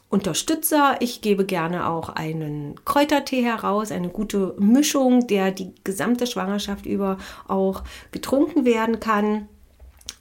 Unterstützer. 0.09 0.97
Ich 1.01 1.23
gebe 1.23 1.45
gerne 1.45 1.89
auch 1.89 2.09
einen 2.09 2.77
Kräutertee 2.85 3.43
heraus, 3.43 3.91
eine 3.91 4.09
gute 4.09 4.55
Mischung, 4.59 5.27
der 5.27 5.51
die 5.51 5.73
gesamte 5.83 6.27
Schwangerschaft 6.27 6.87
über 6.87 7.19
auch 7.49 7.83
getrunken 8.13 8.65
werden 8.65 9.01
kann. 9.01 9.49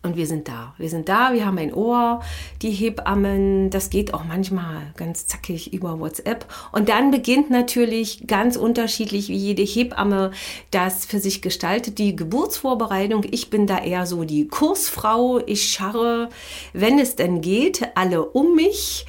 Und 0.06 0.18
wir 0.18 0.28
sind 0.28 0.50
da. 0.50 0.74
Wir 0.78 0.90
sind 0.90 1.08
da, 1.08 1.32
wir 1.32 1.46
haben 1.46 1.58
ein 1.58 1.74
Ohr, 1.74 2.22
die 2.62 2.72
Hebammen, 2.72 3.70
das 3.70 3.90
geht 3.90 4.14
auch 4.14 4.26
manchmal 4.26 4.92
ganz 4.98 5.28
zackig 5.28 5.72
über 5.72 5.98
WhatsApp. 5.98 6.46
Und 6.74 6.90
dann 6.90 7.10
beginnt 7.10 7.50
natürlich 7.50 8.28
ganz 8.28 8.58
unterschiedlich, 8.58 9.30
wie 9.30 9.38
jede 9.38 9.64
Hebamme 9.64 10.32
das 10.72 11.06
für 11.06 11.20
sich 11.20 11.42
gestaltet, 11.42 12.00
die 12.00 12.18
Geburtsvorbereitung. 12.18 13.26
Ich 13.32 13.50
bin 13.50 13.66
da 13.66 13.78
eher 13.80 14.06
so 14.06 14.26
die 14.26 14.50
Kursfrau. 14.50 15.40
Ich 15.46 15.72
scharre, 15.72 16.28
wenn 16.74 17.00
es 17.00 17.16
denn 17.16 17.40
geht, 17.40 17.88
alle 17.96 18.26
um 18.26 18.56
mich 18.56 19.06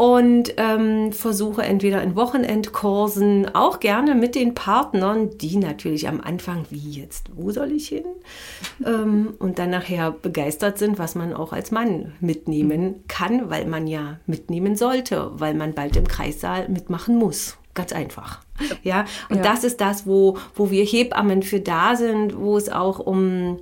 und 0.00 0.54
ähm, 0.56 1.12
versuche 1.12 1.62
entweder 1.62 2.02
in 2.02 2.16
Wochenendkursen, 2.16 3.54
auch 3.54 3.80
gerne 3.80 4.14
mit 4.14 4.34
den 4.34 4.54
Partnern, 4.54 5.36
die 5.36 5.58
natürlich 5.58 6.08
am 6.08 6.22
Anfang, 6.22 6.64
wie 6.70 6.92
jetzt, 6.92 7.28
wo 7.34 7.50
soll 7.50 7.70
ich 7.72 7.88
hin? 7.88 8.06
ähm, 8.86 9.34
und 9.38 9.58
dann 9.58 9.68
nachher 9.68 10.10
begeistert 10.10 10.78
sind, 10.78 10.98
was 10.98 11.16
man 11.16 11.34
auch 11.34 11.52
als 11.52 11.70
Mann 11.70 12.14
mitnehmen 12.18 13.04
kann, 13.08 13.50
weil 13.50 13.66
man 13.66 13.86
ja 13.86 14.18
mitnehmen 14.24 14.74
sollte, 14.74 15.32
weil 15.34 15.52
man 15.52 15.74
bald 15.74 15.96
im 15.96 16.08
Kreissaal 16.08 16.70
mitmachen 16.70 17.16
muss. 17.16 17.58
Ganz 17.74 17.92
einfach. 17.92 18.40
Ja, 18.82 19.04
und 19.28 19.36
ja. 19.36 19.42
das 19.42 19.64
ist 19.64 19.82
das, 19.82 20.06
wo, 20.06 20.38
wo 20.54 20.70
wir 20.70 20.82
Hebammen 20.82 21.42
für 21.42 21.60
da 21.60 21.94
sind, 21.94 22.38
wo 22.38 22.56
es 22.56 22.70
auch 22.70 23.00
um 23.00 23.58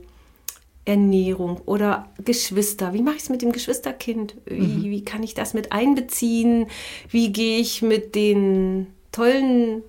Ernährung 0.89 1.61
oder 1.67 2.09
Geschwister. 2.25 2.95
Wie 2.95 3.03
mache 3.03 3.17
ich 3.17 3.23
es 3.23 3.29
mit 3.29 3.43
dem 3.43 3.53
Geschwisterkind? 3.53 4.37
Wie, 4.47 4.61
mhm. 4.61 4.85
wie 4.85 5.05
kann 5.05 5.23
ich 5.23 5.35
das 5.35 5.53
mit 5.53 5.71
einbeziehen? 5.71 6.67
Wie 7.11 7.31
gehe 7.31 7.61
ich 7.61 7.83
mit 7.83 8.15
den 8.15 8.87
tollen 9.13 9.83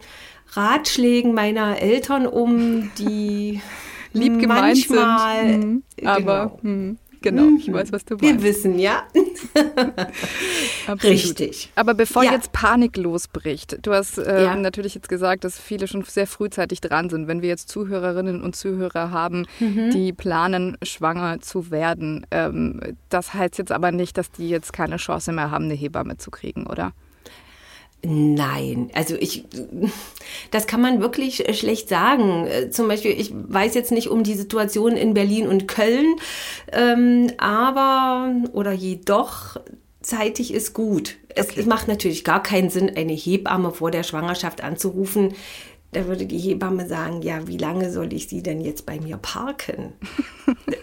Ratschlägen 0.52 1.34
meiner 1.34 1.82
Eltern 1.82 2.28
um, 2.28 2.92
die 3.00 3.62
lieb 4.14 4.40
gemeint 4.40 4.90
manchmal, 4.90 5.48
sind, 5.48 5.66
mhm. 5.66 6.08
aber 6.08 6.60
genau. 6.62 6.96
Genau, 7.22 7.44
mhm. 7.44 7.58
ich 7.58 7.72
weiß, 7.72 7.92
was 7.92 8.06
du 8.06 8.16
meinst. 8.16 8.24
Wir 8.24 8.44
wissen, 8.44 8.80
ja. 8.80 9.04
Richtig. 11.04 11.70
Aber 11.76 11.94
bevor 11.94 12.24
ja. 12.24 12.32
jetzt 12.32 12.52
Panik 12.52 12.96
losbricht, 12.98 13.80
du 13.86 13.94
hast 13.94 14.18
äh, 14.18 14.44
ja. 14.46 14.56
natürlich 14.56 14.96
jetzt 14.96 15.10
gesagt, 15.10 15.44
dass 15.44 15.60
viele 15.60 15.88
schon 15.88 16.04
sehr 16.04 16.28
frühzeitig 16.28 16.80
dran 16.82 17.10
sind. 17.10 17.28
Wenn 17.28 17.42
wir 17.42 17.50
jetzt 17.50 17.70
Zuhörerinnen 17.70 18.42
und 18.42 18.56
Zuhörer 18.56 19.12
haben, 19.12 19.48
mhm. 19.60 19.92
die 19.92 20.14
planen, 20.14 20.78
schwanger 20.82 21.42
zu 21.42 21.72
werden, 21.72 22.26
ähm, 22.32 22.80
das 23.10 23.34
heißt 23.34 23.58
jetzt 23.58 23.72
aber 23.72 23.92
nicht, 23.92 24.18
dass 24.18 24.32
die 24.32 24.50
jetzt 24.50 24.72
keine 24.72 24.98
Chance 24.98 25.32
mehr 25.34 25.52
haben, 25.52 25.66
eine 25.66 25.74
Hebamme 25.74 26.18
zu 26.18 26.32
kriegen, 26.32 26.68
oder? 26.68 26.94
Nein, 28.02 28.90
also 28.94 29.16
ich, 29.16 29.46
das 30.52 30.68
kann 30.68 30.82
man 30.82 31.02
wirklich 31.02 31.44
schlecht 31.58 31.90
sagen. 31.90 32.48
Zum 32.72 32.88
Beispiel, 32.88 33.12
ich 33.12 33.34
weiß 33.34 33.76
jetzt 33.76 33.92
nicht 33.92 34.08
um 34.08 34.24
die 34.24 34.36
Situation 34.36 34.96
in 34.96 35.14
Berlin 35.14 35.48
und 35.48 35.68
Köln, 35.68 36.16
ähm, 36.72 37.32
aber 37.38 38.34
oder 38.54 38.72
jedoch 38.72 39.58
zeitig 40.02 40.54
ist 40.54 40.74
gut. 40.74 41.18
Es, 41.36 41.58
es 41.58 41.66
macht 41.66 41.90
natürlich 41.90 42.24
gar 42.24 42.42
keinen 42.42 42.70
Sinn, 42.70 42.90
eine 42.96 43.14
Hebamme 43.14 43.72
vor 43.72 43.92
der 43.92 44.04
Schwangerschaft 44.04 44.64
anzurufen, 44.64 45.34
da 45.92 46.06
würde 46.06 46.26
die 46.26 46.38
Hebamme 46.38 46.88
sagen, 46.88 47.22
ja, 47.24 47.48
wie 47.48 47.58
lange 47.58 47.92
soll 47.92 48.14
ich 48.14 48.28
sie 48.28 48.44
denn 48.44 48.62
jetzt 48.62 48.86
bei 48.86 49.00
mir 49.00 49.18
parken? 49.18 49.94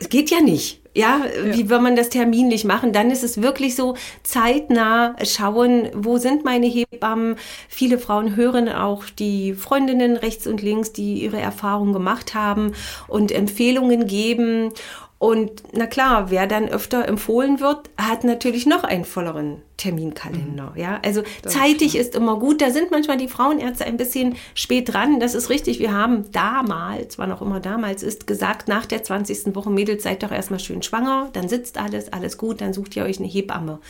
Es 0.00 0.08
geht 0.10 0.30
ja 0.30 0.40
nicht. 0.40 0.82
Ja, 0.96 1.20
ja, 1.26 1.54
wie 1.54 1.68
will 1.68 1.80
man 1.80 1.94
das 1.94 2.08
terminlich 2.08 2.64
machen? 2.64 2.94
Dann 2.94 3.10
ist 3.10 3.22
es 3.22 3.42
wirklich 3.42 3.76
so 3.76 3.96
zeitnah 4.22 5.14
schauen, 5.22 5.90
wo 5.94 6.16
sind 6.16 6.42
meine 6.42 6.66
Hebammen? 6.66 7.36
Viele 7.68 7.98
Frauen 7.98 8.34
hören 8.34 8.70
auch 8.70 9.04
die 9.04 9.52
Freundinnen 9.52 10.16
rechts 10.16 10.46
und 10.46 10.62
links, 10.62 10.94
die 10.94 11.22
ihre 11.22 11.38
Erfahrungen 11.38 11.92
gemacht 11.92 12.34
haben 12.34 12.72
und 13.08 13.30
Empfehlungen 13.30 14.06
geben. 14.06 14.72
Und 15.18 15.62
na 15.72 15.86
klar, 15.86 16.30
wer 16.30 16.46
dann 16.46 16.68
öfter 16.68 17.08
empfohlen 17.08 17.60
wird, 17.60 17.88
hat 17.96 18.22
natürlich 18.22 18.66
noch 18.66 18.84
einen 18.84 19.06
volleren 19.06 19.62
Terminkalender. 19.78 20.72
Mhm. 20.74 20.80
Ja, 20.80 21.00
also 21.02 21.22
das 21.40 21.54
zeitig 21.54 21.96
ist, 21.96 22.08
ist 22.08 22.14
immer 22.14 22.38
gut. 22.38 22.60
Da 22.60 22.70
sind 22.70 22.90
manchmal 22.90 23.16
die 23.16 23.28
Frauenärzte 23.28 23.86
ein 23.86 23.96
bisschen 23.96 24.36
spät 24.54 24.92
dran. 24.92 25.18
Das 25.18 25.34
ist 25.34 25.48
richtig. 25.48 25.78
Wir 25.78 25.92
haben 25.92 26.30
damals, 26.32 27.16
wann 27.16 27.32
auch 27.32 27.40
immer 27.40 27.60
damals 27.60 28.02
ist, 28.02 28.26
gesagt, 28.26 28.68
nach 28.68 28.84
der 28.84 29.02
20. 29.02 29.54
Woche 29.54 29.70
Mädels 29.70 30.02
seid 30.02 30.22
doch 30.22 30.32
erstmal 30.32 30.60
schön 30.60 30.82
schwanger. 30.82 31.30
Dann 31.32 31.48
sitzt 31.48 31.78
alles, 31.78 32.12
alles 32.12 32.36
gut. 32.36 32.60
Dann 32.60 32.74
sucht 32.74 32.94
ihr 32.94 33.04
euch 33.04 33.18
eine 33.18 33.28
Hebamme. 33.28 33.80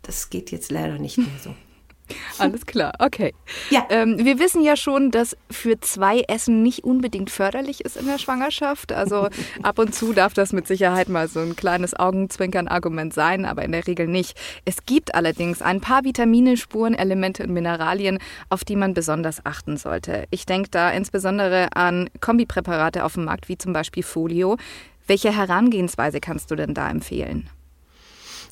Das 0.00 0.30
geht 0.30 0.50
jetzt 0.50 0.72
leider 0.72 0.98
nicht 0.98 1.18
mehr 1.18 1.26
so. 1.42 1.54
Alles 2.38 2.66
klar, 2.66 2.92
okay. 2.98 3.34
Ja. 3.70 3.86
Ähm, 3.88 4.18
wir 4.18 4.38
wissen 4.38 4.62
ja 4.62 4.76
schon, 4.76 5.10
dass 5.10 5.36
für 5.50 5.80
zwei 5.80 6.20
Essen 6.28 6.62
nicht 6.62 6.84
unbedingt 6.84 7.30
förderlich 7.30 7.84
ist 7.84 7.96
in 7.96 8.06
der 8.06 8.18
Schwangerschaft. 8.18 8.92
Also 8.92 9.28
ab 9.62 9.78
und 9.78 9.94
zu 9.94 10.12
darf 10.12 10.34
das 10.34 10.52
mit 10.52 10.66
Sicherheit 10.66 11.08
mal 11.08 11.28
so 11.28 11.40
ein 11.40 11.56
kleines 11.56 11.94
Augenzwinkern-Argument 11.94 13.14
sein, 13.14 13.44
aber 13.44 13.64
in 13.64 13.72
der 13.72 13.86
Regel 13.86 14.06
nicht. 14.06 14.38
Es 14.64 14.84
gibt 14.84 15.14
allerdings 15.14 15.62
ein 15.62 15.80
paar 15.80 16.04
Vitamine, 16.04 16.56
Spuren, 16.56 16.94
Elemente 16.94 17.44
und 17.44 17.52
Mineralien, 17.52 18.18
auf 18.50 18.64
die 18.64 18.76
man 18.76 18.94
besonders 18.94 19.44
achten 19.44 19.76
sollte. 19.76 20.26
Ich 20.30 20.46
denke 20.46 20.70
da 20.70 20.90
insbesondere 20.90 21.68
an 21.74 22.10
Kombipräparate 22.20 23.04
auf 23.04 23.14
dem 23.14 23.24
Markt, 23.24 23.48
wie 23.48 23.58
zum 23.58 23.72
Beispiel 23.72 24.02
Folio. 24.02 24.56
Welche 25.06 25.36
Herangehensweise 25.36 26.20
kannst 26.20 26.50
du 26.50 26.56
denn 26.56 26.74
da 26.74 26.90
empfehlen? 26.90 27.48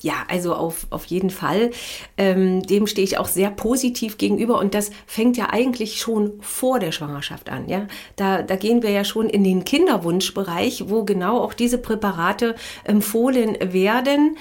Ja, 0.03 0.25
also 0.27 0.53
auf, 0.53 0.85
auf 0.89 1.05
jeden 1.05 1.29
Fall. 1.29 1.71
Ähm, 2.17 2.61
dem 2.63 2.87
stehe 2.87 3.05
ich 3.05 3.17
auch 3.17 3.27
sehr 3.27 3.49
positiv 3.49 4.17
gegenüber 4.17 4.59
und 4.59 4.73
das 4.73 4.91
fängt 5.07 5.37
ja 5.37 5.47
eigentlich 5.49 5.97
schon 5.97 6.33
vor 6.41 6.79
der 6.79 6.91
Schwangerschaft 6.91 7.49
an. 7.49 7.69
Ja? 7.69 7.87
Da, 8.17 8.41
da 8.41 8.57
gehen 8.57 8.83
wir 8.83 8.89
ja 8.89 9.05
schon 9.05 9.29
in 9.29 9.45
den 9.45 9.63
Kinderwunschbereich, 9.63 10.89
wo 10.89 11.05
genau 11.05 11.39
auch 11.39 11.53
diese 11.53 11.77
Präparate 11.77 12.55
empfohlen 12.83 13.57
werden. 13.61 14.37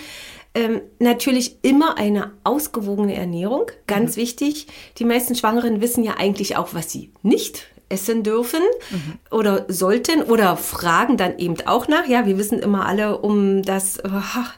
Ähm, 0.55 0.83
natürlich 0.99 1.59
immer 1.63 1.97
eine 1.97 2.33
ausgewogene 2.43 3.15
Ernährung, 3.15 3.71
ganz 3.87 4.17
mhm. 4.17 4.23
wichtig. 4.23 4.67
Die 4.99 5.05
meisten 5.05 5.37
Schwangeren 5.37 5.81
wissen 5.81 6.03
ja 6.03 6.15
eigentlich 6.19 6.57
auch, 6.57 6.75
was 6.75 6.91
sie 6.91 7.13
nicht 7.23 7.69
essen 7.93 8.23
dürfen 8.23 8.63
mhm. 8.91 9.19
oder 9.31 9.67
sollten 9.69 10.23
oder 10.23 10.57
fragen 10.57 11.17
dann 11.17 11.39
eben 11.39 11.57
auch 11.67 11.87
nach. 11.87 12.07
Ja, 12.07 12.27
wir 12.27 12.39
wissen 12.39 12.59
immer 12.59 12.87
alle 12.87 13.19
um 13.19 13.63
das 13.63 13.99
äh, 13.99 14.09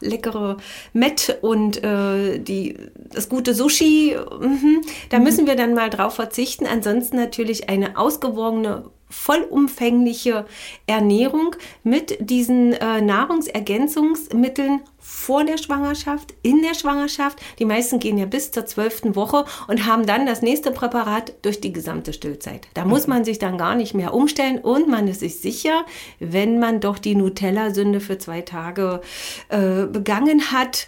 leckere 0.01 0.57
Met 0.93 1.39
und 1.43 1.83
äh, 1.83 2.39
die, 2.39 2.77
das 3.13 3.29
gute 3.29 3.55
Sushi. 3.55 4.17
Mhm. 4.41 4.83
Da 5.11 5.19
mhm. 5.19 5.25
müssen 5.25 5.47
wir 5.47 5.57
dann 5.57 5.75
mal 5.75 5.91
drauf 5.91 6.15
verzichten. 6.15 6.67
Ansonsten 6.67 7.17
natürlich 7.17 7.69
eine 7.69 7.99
ausgewogene 7.99 8.85
vollumfängliche 9.09 10.47
Ernährung 10.87 11.57
mit 11.83 12.17
diesen 12.21 12.73
äh, 12.73 13.01
Nahrungsergänzungsmitteln 13.01 14.81
vor 14.99 15.45
der 15.45 15.59
Schwangerschaft, 15.59 16.35
in 16.43 16.63
der 16.63 16.75
Schwangerschaft. 16.75 17.39
Die 17.59 17.67
meisten 17.67 17.99
gehen 17.99 18.17
ja 18.17 18.25
bis 18.25 18.51
zur 18.51 18.65
zwölften 18.65 19.15
Woche 19.15 19.45
und 19.69 19.87
haben 19.87 20.07
dann 20.07 20.25
das 20.25 20.41
nächste 20.41 20.71
Präparat 20.71 21.35
durch 21.43 21.61
die 21.61 21.75
gesamte 21.75 22.15
Stillzeit. 22.15 22.69
Da 22.73 22.87
muss 22.87 23.07
man 23.07 23.25
sich 23.25 23.39
dann 23.39 23.59
gar 23.59 23.75
nicht 23.75 23.93
mehr 23.93 24.15
umstellen 24.15 24.59
und 24.59 24.89
man 24.89 25.07
ist 25.07 25.21
sich 25.21 25.41
sicher, 25.41 25.85
wenn 26.21 26.59
man 26.59 26.81
doch 26.81 26.99
die 26.99 27.15
Nutella-Sünde 27.15 28.01
für 28.01 28.17
zwei 28.17 28.41
Tage 28.41 29.03
äh, 29.51 29.85
begangen 29.85 30.51
hat, 30.53 30.87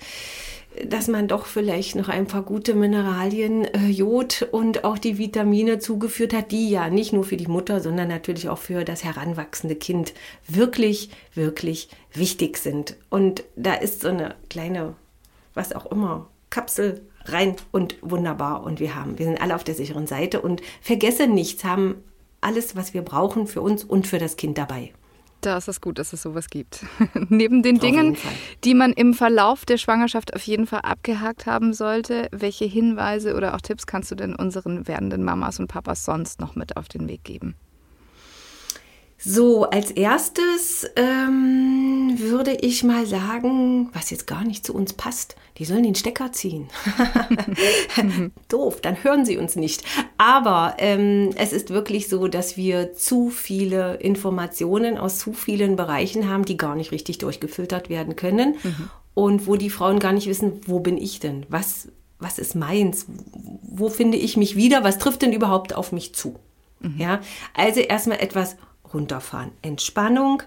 dass 0.85 1.09
man 1.09 1.28
doch 1.28 1.47
vielleicht 1.47 1.97
noch 1.97 2.09
ein 2.09 2.26
paar 2.26 2.42
gute 2.42 2.75
Mineralien, 2.75 3.64
äh, 3.64 3.88
Jod 3.88 4.49
und 4.52 4.85
auch 4.85 4.99
die 4.99 5.18
Vitamine 5.18 5.78
zugeführt 5.78 6.35
hat, 6.35 6.52
die 6.52 6.71
ja 6.71 6.90
nicht 6.90 7.12
nur 7.12 7.25
für 7.25 7.37
die 7.37 7.47
Mutter, 7.47 7.80
sondern 7.80 8.09
natürlich 8.09 8.49
auch 8.49 8.59
für 8.59 8.85
das 8.85 9.04
heranwachsende 9.04 9.76
Kind 9.76 10.12
wirklich, 10.47 11.11
wirklich 11.35 11.88
wichtig 12.12 12.59
sind. 12.59 12.97
Und 13.11 13.45
da 13.56 13.75
ist 13.75 14.02
so 14.02 14.09
eine 14.09 14.35
kleine, 14.50 14.95
was 15.54 15.73
auch 15.73 15.87
immer, 15.87 16.28
Kapsel 16.50 17.02
rein 17.25 17.56
und 17.73 17.97
wunderbar. 18.02 18.62
Und 18.64 18.80
wir 18.80 18.95
haben, 18.95 19.18
wir 19.18 19.26
sind 19.26 19.40
alle 19.40 19.54
auf 19.54 19.64
der 19.64 19.75
sicheren 19.75 20.06
Seite 20.06 20.40
und 20.40 20.62
vergessen 20.80 21.35
nichts, 21.35 21.64
haben 21.64 21.97
alles, 22.40 22.76
was 22.76 22.95
wir 22.95 23.02
brauchen 23.02 23.47
für 23.47 23.61
uns 23.61 23.85
und 23.85 24.06
für 24.06 24.18
das 24.18 24.37
Kind 24.37 24.59
dabei. 24.59 24.92
Da 25.40 25.57
ist 25.57 25.69
es 25.69 25.81
gut, 25.81 25.99
dass 25.99 26.12
es 26.12 26.23
sowas 26.23 26.49
gibt. 26.49 26.85
Neben 27.28 27.62
den 27.62 27.78
Dingen, 27.78 28.16
die 28.64 28.75
man 28.75 28.93
im 28.93 29.14
Verlauf 29.14 29.64
der 29.64 29.76
Schwangerschaft 29.76 30.35
auf 30.35 30.43
jeden 30.43 30.66
Fall 30.66 30.81
abgehakt 30.81 31.47
haben 31.47 31.73
sollte, 31.73 32.28
welche 32.33 32.64
Hinweise 32.64 33.37
oder 33.37 33.55
auch 33.55 33.61
Tipps 33.61 33.87
kannst 33.87 34.11
du 34.11 34.14
denn 34.14 34.35
unseren 34.35 34.88
werdenden 34.88 35.23
Mamas 35.23 35.61
und 35.61 35.69
Papas 35.69 36.05
sonst 36.05 36.40
noch 36.40 36.57
mit 36.57 36.76
auf 36.76 36.88
den 36.88 37.09
Weg 37.09 37.23
geben? 37.25 37.55
So, 39.19 39.64
als 39.64 39.90
erstes 39.93 40.87
ähm, 40.97 41.86
würde 42.18 42.52
ich 42.52 42.85
mal 42.85 43.06
sagen, 43.06 43.90
was 43.92 44.11
jetzt 44.11 44.26
gar 44.26 44.44
nicht 44.44 44.66
zu 44.66 44.75
uns 44.75 44.92
passt, 44.92 45.37
die 45.58 45.64
sollen 45.64 45.82
den 45.82 45.94
Stecker 45.94 46.32
ziehen. 46.32 46.68
Doof, 48.49 48.80
dann 48.80 49.02
hören 49.02 49.25
sie 49.25 49.38
uns 49.38 49.56
nicht. 49.56 49.85
Aber 50.18 50.75
ähm, 50.78 51.30
es 51.37 51.52
ist 51.52 51.70
wirklich 51.70 52.08
so, 52.08 52.28
dass 52.28 52.56
wir 52.56 52.94
zu 52.94 53.30
viele 53.30 53.94
Informationen 53.96 54.99
aus 54.99 55.18
zu 55.18 55.32
vielen 55.32 55.76
Bereichen 55.76 56.28
haben, 56.28 56.44
die 56.44 56.56
gar 56.56 56.76
nicht 56.76 56.92
richtig 56.92 57.18
durchgefiltert 57.18 57.88
werden 57.88 58.16
können. 58.16 58.56
Mhm. 58.62 58.90
Und 59.14 59.46
wo 59.46 59.56
die 59.56 59.70
Frauen 59.70 59.99
gar 59.99 60.12
nicht 60.12 60.26
wissen, 60.26 60.61
wo 60.66 60.80
bin 60.80 60.99
ich 60.99 61.20
denn? 61.20 61.46
Was, 61.49 61.88
was 62.18 62.38
ist 62.38 62.54
meins? 62.54 63.06
Wo 63.62 63.88
finde 63.88 64.18
ich 64.18 64.37
mich 64.37 64.56
wieder? 64.56 64.85
Was 64.85 64.99
trifft 64.99 65.23
denn 65.23 65.32
überhaupt 65.32 65.75
auf 65.75 65.90
mich 65.92 66.14
zu? 66.14 66.37
Mhm. 66.80 66.99
Ja, 66.99 67.20
also 67.54 67.80
erstmal 67.80 68.20
etwas 68.20 68.56
runterfahren. 68.92 69.52
Entspannung, 69.62 70.42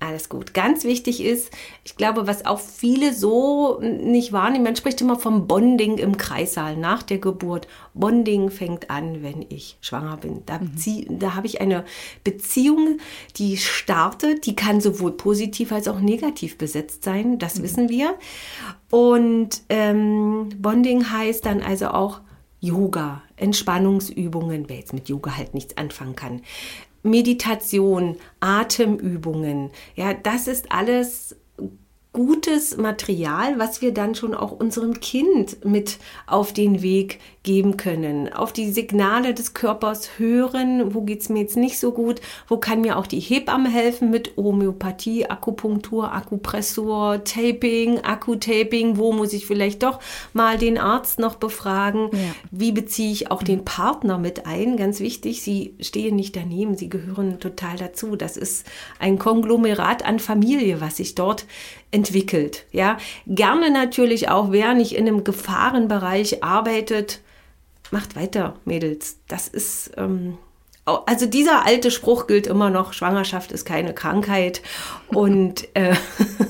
alles 0.00 0.28
gut. 0.28 0.54
Ganz 0.54 0.84
wichtig 0.84 1.22
ist, 1.22 1.52
ich 1.84 1.96
glaube, 1.96 2.26
was 2.26 2.46
auch 2.46 2.58
viele 2.58 3.12
so 3.12 3.80
nicht 3.80 4.32
wahrnehmen, 4.32 4.64
man 4.64 4.76
spricht 4.76 5.00
immer 5.00 5.18
vom 5.18 5.46
Bonding 5.46 5.98
im 5.98 6.16
Kreissaal 6.16 6.76
nach 6.76 7.02
der 7.02 7.18
Geburt. 7.18 7.68
Bonding 7.92 8.50
fängt 8.50 8.90
an, 8.90 9.22
wenn 9.22 9.44
ich 9.48 9.76
schwanger 9.80 10.16
bin. 10.16 10.42
Da, 10.46 10.58
mhm. 10.58 11.18
da 11.18 11.34
habe 11.34 11.46
ich 11.46 11.60
eine 11.60 11.84
Beziehung, 12.24 12.98
die 13.36 13.58
startet, 13.58 14.46
die 14.46 14.56
kann 14.56 14.80
sowohl 14.80 15.12
positiv 15.12 15.70
als 15.70 15.86
auch 15.86 16.00
negativ 16.00 16.56
besetzt 16.56 17.04
sein, 17.04 17.38
das 17.38 17.58
mhm. 17.58 17.62
wissen 17.62 17.88
wir. 17.90 18.14
Und 18.90 19.62
ähm, 19.68 20.48
Bonding 20.58 21.10
heißt 21.10 21.44
dann 21.44 21.60
also 21.60 21.88
auch 21.88 22.20
Yoga, 22.60 23.22
Entspannungsübungen, 23.36 24.68
wer 24.68 24.76
jetzt 24.76 24.92
mit 24.92 25.08
Yoga 25.08 25.36
halt 25.36 25.54
nichts 25.54 25.76
anfangen 25.78 26.14
kann. 26.14 26.42
Meditation, 27.02 28.16
Atemübungen, 28.40 29.70
ja, 29.94 30.14
das 30.14 30.48
ist 30.48 30.70
alles 30.70 31.36
gutes 32.12 32.76
Material, 32.76 33.58
was 33.58 33.82
wir 33.82 33.94
dann 33.94 34.16
schon 34.16 34.34
auch 34.34 34.50
unserem 34.50 34.98
Kind 34.98 35.64
mit 35.64 35.98
auf 36.26 36.52
den 36.52 36.82
Weg 36.82 37.20
geben 37.42 37.76
können. 37.76 38.30
Auf 38.32 38.52
die 38.52 38.70
Signale 38.70 39.32
des 39.32 39.54
Körpers 39.54 40.18
hören, 40.18 40.92
wo 40.92 41.02
geht 41.02 41.22
es 41.22 41.28
mir 41.28 41.40
jetzt 41.40 41.56
nicht 41.56 41.78
so 41.78 41.92
gut, 41.92 42.20
wo 42.48 42.58
kann 42.58 42.82
mir 42.82 42.98
auch 42.98 43.06
die 43.06 43.20
Hebamme 43.20 43.70
helfen 43.70 44.10
mit 44.10 44.36
Homöopathie, 44.36 45.26
Akupunktur, 45.30 46.12
Akupressur, 46.12 47.22
Taping, 47.24 48.00
Akkutaping, 48.00 48.98
wo 48.98 49.12
muss 49.12 49.32
ich 49.32 49.46
vielleicht 49.46 49.82
doch 49.84 50.00
mal 50.34 50.58
den 50.58 50.78
Arzt 50.78 51.18
noch 51.18 51.36
befragen, 51.36 52.10
ja. 52.12 52.18
wie 52.50 52.72
beziehe 52.72 53.12
ich 53.12 53.30
auch 53.30 53.40
mhm. 53.40 53.46
den 53.46 53.64
Partner 53.64 54.18
mit 54.18 54.46
ein, 54.46 54.76
ganz 54.76 55.00
wichtig, 55.00 55.42
sie 55.42 55.76
stehen 55.80 56.16
nicht 56.16 56.36
daneben, 56.36 56.76
sie 56.76 56.90
gehören 56.90 57.38
total 57.38 57.76
dazu. 57.76 58.16
Das 58.16 58.36
ist 58.36 58.66
ein 58.98 59.18
Konglomerat 59.18 60.04
an 60.04 60.18
Familie, 60.18 60.80
was 60.80 60.98
sich 60.98 61.14
dort 61.14 61.46
entwickelt. 61.90 62.66
Ja, 62.72 62.98
gerne 63.26 63.70
natürlich 63.70 64.28
auch, 64.28 64.52
wer 64.52 64.74
nicht 64.74 64.94
in 64.94 65.06
einem 65.06 65.24
Gefahrenbereich 65.24 66.42
arbeitet, 66.42 67.20
macht 67.90 68.16
weiter, 68.16 68.54
Mädels. 68.64 69.18
Das 69.28 69.48
ist 69.48 69.92
ähm, 69.96 70.38
also 71.06 71.26
dieser 71.26 71.66
alte 71.66 71.90
Spruch 71.90 72.26
gilt 72.26 72.46
immer 72.46 72.70
noch: 72.70 72.92
Schwangerschaft 72.92 73.52
ist 73.52 73.64
keine 73.64 73.94
Krankheit 73.94 74.62
und 75.08 75.68
äh, 75.74 75.94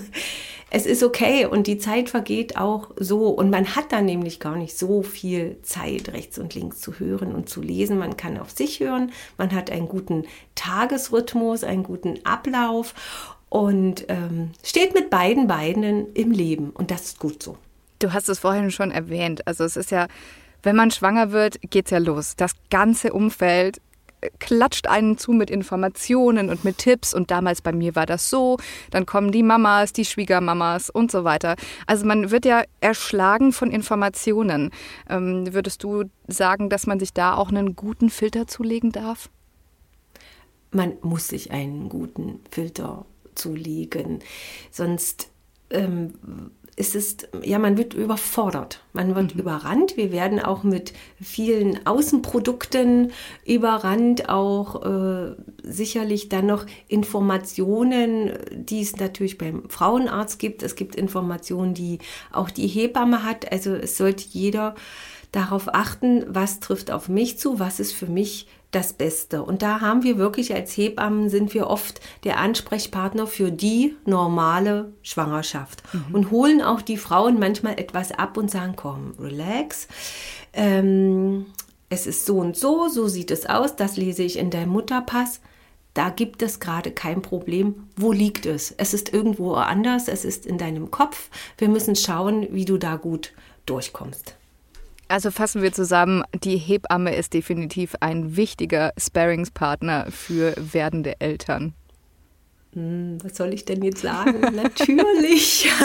es 0.70 0.86
ist 0.86 1.02
okay 1.02 1.46
und 1.46 1.66
die 1.66 1.78
Zeit 1.78 2.10
vergeht 2.10 2.56
auch 2.56 2.90
so 2.96 3.28
und 3.28 3.50
man 3.50 3.74
hat 3.74 3.92
dann 3.92 4.04
nämlich 4.04 4.40
gar 4.40 4.56
nicht 4.56 4.76
so 4.78 5.02
viel 5.02 5.58
Zeit 5.62 6.10
rechts 6.10 6.38
und 6.38 6.54
links 6.54 6.80
zu 6.80 6.98
hören 6.98 7.34
und 7.34 7.48
zu 7.48 7.60
lesen. 7.60 7.98
Man 7.98 8.16
kann 8.16 8.38
auf 8.38 8.50
sich 8.50 8.80
hören, 8.80 9.12
man 9.36 9.52
hat 9.52 9.70
einen 9.70 9.88
guten 9.88 10.24
Tagesrhythmus, 10.54 11.64
einen 11.64 11.82
guten 11.82 12.24
Ablauf 12.24 12.94
und 13.50 14.06
ähm, 14.08 14.52
steht 14.64 14.94
mit 14.94 15.10
beiden 15.10 15.46
Beinen 15.46 16.10
im 16.14 16.30
Leben 16.30 16.70
und 16.70 16.90
das 16.90 17.02
ist 17.02 17.18
gut 17.18 17.42
so. 17.42 17.58
Du 17.98 18.14
hast 18.14 18.30
es 18.30 18.38
vorhin 18.38 18.70
schon 18.70 18.90
erwähnt. 18.90 19.46
Also 19.46 19.64
es 19.64 19.76
ist 19.76 19.90
ja, 19.90 20.06
wenn 20.62 20.76
man 20.76 20.90
schwanger 20.90 21.32
wird, 21.32 21.60
geht 21.68 21.86
es 21.86 21.90
ja 21.90 21.98
los. 21.98 22.34
Das 22.36 22.52
ganze 22.70 23.12
Umfeld 23.12 23.78
äh, 24.20 24.30
klatscht 24.38 24.86
einen 24.86 25.18
zu 25.18 25.32
mit 25.32 25.50
Informationen 25.50 26.48
und 26.48 26.64
mit 26.64 26.78
Tipps 26.78 27.12
und 27.12 27.32
damals 27.32 27.60
bei 27.60 27.72
mir 27.72 27.96
war 27.96 28.06
das 28.06 28.30
so, 28.30 28.56
dann 28.92 29.04
kommen 29.04 29.32
die 29.32 29.42
Mamas, 29.42 29.92
die 29.92 30.04
Schwiegermamas 30.04 30.88
und 30.88 31.10
so 31.10 31.24
weiter. 31.24 31.56
Also 31.88 32.06
man 32.06 32.30
wird 32.30 32.44
ja 32.44 32.62
erschlagen 32.80 33.52
von 33.52 33.72
Informationen. 33.72 34.70
Ähm, 35.08 35.52
würdest 35.52 35.82
du 35.82 36.04
sagen, 36.28 36.70
dass 36.70 36.86
man 36.86 37.00
sich 37.00 37.12
da 37.12 37.34
auch 37.34 37.48
einen 37.48 37.74
guten 37.74 38.10
Filter 38.10 38.46
zulegen 38.46 38.92
darf? 38.92 39.28
Man 40.70 40.92
muss 41.02 41.26
sich 41.26 41.50
einen 41.50 41.88
guten 41.88 42.38
Filter 42.48 43.04
zulegen. 43.40 44.20
Sonst 44.70 45.30
ähm, 45.70 46.14
ist 46.76 46.94
es, 46.94 47.16
ja, 47.42 47.58
man 47.58 47.76
wird 47.76 47.92
überfordert, 47.92 48.80
man 48.94 49.14
wird 49.14 49.34
mhm. 49.34 49.40
überrannt. 49.40 49.96
Wir 49.98 50.12
werden 50.12 50.40
auch 50.40 50.62
mit 50.62 50.94
vielen 51.20 51.86
Außenprodukten 51.86 53.12
überrannt, 53.44 54.28
auch 54.30 54.82
äh, 54.82 55.34
sicherlich 55.62 56.30
dann 56.30 56.46
noch 56.46 56.64
Informationen, 56.88 58.32
die 58.50 58.80
es 58.80 58.96
natürlich 58.96 59.36
beim 59.36 59.68
Frauenarzt 59.68 60.38
gibt. 60.38 60.62
Es 60.62 60.74
gibt 60.74 60.96
Informationen, 60.96 61.74
die 61.74 61.98
auch 62.32 62.50
die 62.50 62.66
Hebamme 62.66 63.24
hat. 63.24 63.52
Also 63.52 63.74
es 63.74 63.98
sollte 63.98 64.24
jeder 64.30 64.74
darauf 65.32 65.72
achten, 65.74 66.24
was 66.28 66.60
trifft 66.60 66.90
auf 66.90 67.08
mich 67.08 67.38
zu, 67.38 67.58
was 67.58 67.78
ist 67.78 67.92
für 67.92 68.06
mich 68.06 68.46
das 68.70 68.92
Beste. 68.92 69.42
Und 69.42 69.62
da 69.62 69.80
haben 69.80 70.04
wir 70.04 70.16
wirklich 70.16 70.54
als 70.54 70.76
Hebammen 70.76 71.28
sind 71.28 71.54
wir 71.54 71.66
oft 71.66 72.00
der 72.24 72.38
Ansprechpartner 72.38 73.26
für 73.26 73.50
die 73.50 73.96
normale 74.04 74.92
Schwangerschaft 75.02 75.82
mhm. 75.92 76.14
und 76.14 76.30
holen 76.30 76.62
auch 76.62 76.80
die 76.80 76.96
Frauen 76.96 77.38
manchmal 77.38 77.80
etwas 77.80 78.12
ab 78.12 78.36
und 78.36 78.50
sagen, 78.50 78.74
komm, 78.76 79.14
relax. 79.18 79.88
Ähm, 80.52 81.46
es 81.88 82.06
ist 82.06 82.26
so 82.26 82.38
und 82.38 82.56
so, 82.56 82.88
so 82.88 83.08
sieht 83.08 83.32
es 83.32 83.46
aus, 83.46 83.74
das 83.74 83.96
lese 83.96 84.22
ich 84.22 84.38
in 84.38 84.50
deinem 84.50 84.70
Mutterpass. 84.70 85.40
Da 85.92 86.10
gibt 86.10 86.40
es 86.42 86.60
gerade 86.60 86.92
kein 86.92 87.20
Problem. 87.20 87.88
Wo 87.96 88.12
liegt 88.12 88.46
es? 88.46 88.72
Es 88.76 88.94
ist 88.94 89.12
irgendwo 89.12 89.54
anders, 89.54 90.06
es 90.06 90.24
ist 90.24 90.46
in 90.46 90.56
deinem 90.56 90.92
Kopf. 90.92 91.30
Wir 91.58 91.68
müssen 91.68 91.96
schauen, 91.96 92.46
wie 92.52 92.64
du 92.64 92.78
da 92.78 92.94
gut 92.94 93.32
durchkommst. 93.66 94.36
Also 95.10 95.32
fassen 95.32 95.60
wir 95.60 95.72
zusammen, 95.72 96.22
die 96.44 96.56
Hebamme 96.56 97.16
ist 97.16 97.34
definitiv 97.34 97.96
ein 97.98 98.36
wichtiger 98.36 98.92
Sparingspartner 98.96 100.06
für 100.08 100.54
werdende 100.56 101.20
Eltern. 101.20 101.74
Hm, 102.74 103.18
was 103.20 103.36
soll 103.36 103.52
ich 103.52 103.64
denn 103.64 103.82
jetzt 103.82 104.02
sagen? 104.02 104.40
Natürlich. 104.54 105.68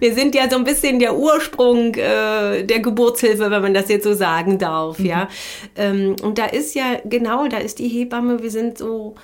Wir 0.00 0.14
sind 0.14 0.34
ja 0.34 0.50
so 0.50 0.56
ein 0.56 0.64
bisschen 0.64 0.98
der 0.98 1.16
Ursprung 1.16 1.94
äh, 1.94 2.64
der 2.64 2.80
Geburtshilfe, 2.80 3.50
wenn 3.50 3.62
man 3.62 3.72
das 3.72 3.88
jetzt 3.88 4.04
so 4.04 4.12
sagen 4.12 4.58
darf, 4.58 4.98
mhm. 4.98 5.06
ja. 5.06 5.28
Ähm, 5.74 6.16
und 6.22 6.36
da 6.36 6.44
ist 6.44 6.74
ja 6.74 7.00
genau, 7.06 7.48
da 7.48 7.56
ist 7.56 7.78
die 7.78 7.88
Hebamme. 7.88 8.42
Wir 8.42 8.50
sind 8.50 8.76
so 8.76 9.14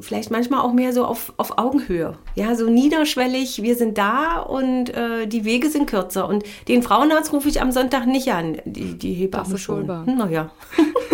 vielleicht 0.00 0.30
manchmal 0.30 0.60
auch 0.60 0.72
mehr 0.72 0.92
so 0.92 1.04
auf, 1.04 1.32
auf 1.36 1.58
Augenhöhe. 1.58 2.14
Ja, 2.34 2.54
so 2.54 2.68
niederschwellig, 2.68 3.62
wir 3.62 3.76
sind 3.76 3.98
da 3.98 4.40
und 4.40 4.90
äh, 4.90 5.26
die 5.26 5.44
Wege 5.44 5.70
sind 5.70 5.88
kürzer. 5.88 6.28
Und 6.28 6.44
den 6.68 6.82
Frauenarzt 6.82 7.32
rufe 7.32 7.48
ich 7.48 7.60
am 7.60 7.72
Sonntag 7.72 8.06
nicht 8.06 8.32
an, 8.32 8.58
die, 8.64 8.96
die 8.98 9.14
Hebamme 9.14 9.58
schon. 9.58 9.86
Naja. 9.86 10.50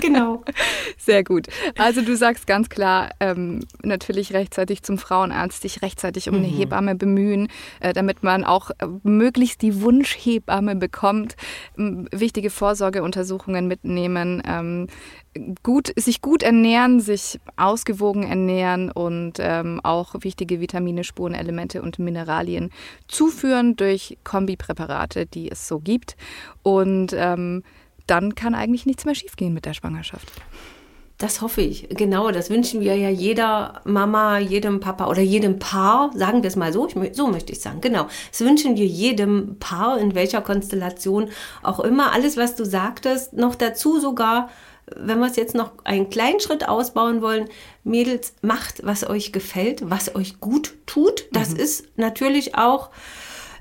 genau. 0.00 0.44
Sehr 0.98 1.24
gut. 1.24 1.46
Also 1.76 2.02
du 2.02 2.16
sagst 2.16 2.46
ganz 2.46 2.68
klar, 2.68 3.10
ähm, 3.20 3.60
natürlich 3.82 4.32
rechtzeitig 4.32 4.82
zum 4.82 4.98
Frauenarzt, 4.98 5.64
dich 5.64 5.82
rechtzeitig 5.82 6.28
um 6.28 6.38
mhm. 6.38 6.44
eine 6.44 6.52
Hebamme 6.52 6.94
bemühen, 6.94 7.48
äh, 7.80 7.92
damit 7.92 8.22
man 8.22 8.44
auch 8.44 8.70
äh, 8.70 8.86
möglichst 9.02 9.62
die 9.62 9.82
Wunschhebamme 9.82 10.76
bekommt, 10.76 11.36
wichtige 11.76 12.50
Vorsorgeuntersuchungen 12.50 13.66
mitnehmen, 13.66 14.42
ähm, 14.46 14.86
gut, 15.62 15.92
sich 15.96 16.20
gut 16.20 16.42
ernähren, 16.42 17.00
sich 17.00 17.40
ausgewogen 17.56 18.24
ernähren 18.24 18.90
und 18.90 19.34
ähm, 19.38 19.80
auch 19.82 20.14
wichtige 20.20 20.60
Vitamine, 20.60 21.04
Spurenelemente 21.04 21.82
und 21.82 21.98
Mineralien 21.98 22.70
zuführen 23.06 23.76
durch 23.76 24.18
Kombipräparate, 24.24 25.26
die 25.26 25.50
es 25.50 25.68
so 25.68 25.78
gibt. 25.78 26.16
Und 26.62 27.14
ähm, 27.16 27.62
dann 28.06 28.34
kann 28.34 28.54
eigentlich 28.54 28.86
nichts 28.86 29.04
mehr 29.04 29.14
schiefgehen 29.14 29.54
mit 29.54 29.64
der 29.66 29.74
Schwangerschaft. 29.74 30.30
Das 31.20 31.42
hoffe 31.42 31.60
ich. 31.60 31.86
Genau, 31.90 32.30
das 32.30 32.48
wünschen 32.48 32.80
wir 32.80 32.96
ja 32.96 33.10
jeder 33.10 33.82
Mama, 33.84 34.38
jedem 34.38 34.80
Papa 34.80 35.06
oder 35.06 35.20
jedem 35.20 35.58
Paar. 35.58 36.10
Sagen 36.14 36.42
wir 36.42 36.48
es 36.48 36.56
mal 36.56 36.72
so, 36.72 36.88
ich, 36.88 36.94
so 37.14 37.26
möchte 37.26 37.52
ich 37.52 37.60
sagen. 37.60 37.82
Genau, 37.82 38.06
das 38.30 38.40
wünschen 38.40 38.74
wir 38.76 38.86
jedem 38.86 39.58
Paar, 39.58 39.98
in 39.98 40.14
welcher 40.14 40.40
Konstellation 40.40 41.28
auch 41.62 41.78
immer. 41.80 42.12
Alles, 42.12 42.38
was 42.38 42.56
du 42.56 42.64
sagtest, 42.64 43.34
noch 43.34 43.54
dazu 43.54 44.00
sogar, 44.00 44.48
wenn 44.96 45.18
wir 45.18 45.26
es 45.26 45.36
jetzt 45.36 45.54
noch 45.54 45.72
einen 45.84 46.08
kleinen 46.08 46.40
Schritt 46.40 46.66
ausbauen 46.66 47.20
wollen, 47.20 47.50
Mädels, 47.84 48.32
macht, 48.40 48.86
was 48.86 49.06
euch 49.06 49.30
gefällt, 49.30 49.90
was 49.90 50.14
euch 50.14 50.40
gut 50.40 50.72
tut. 50.86 51.26
Das 51.32 51.50
mhm. 51.50 51.56
ist 51.56 51.84
natürlich 51.96 52.54
auch 52.54 52.88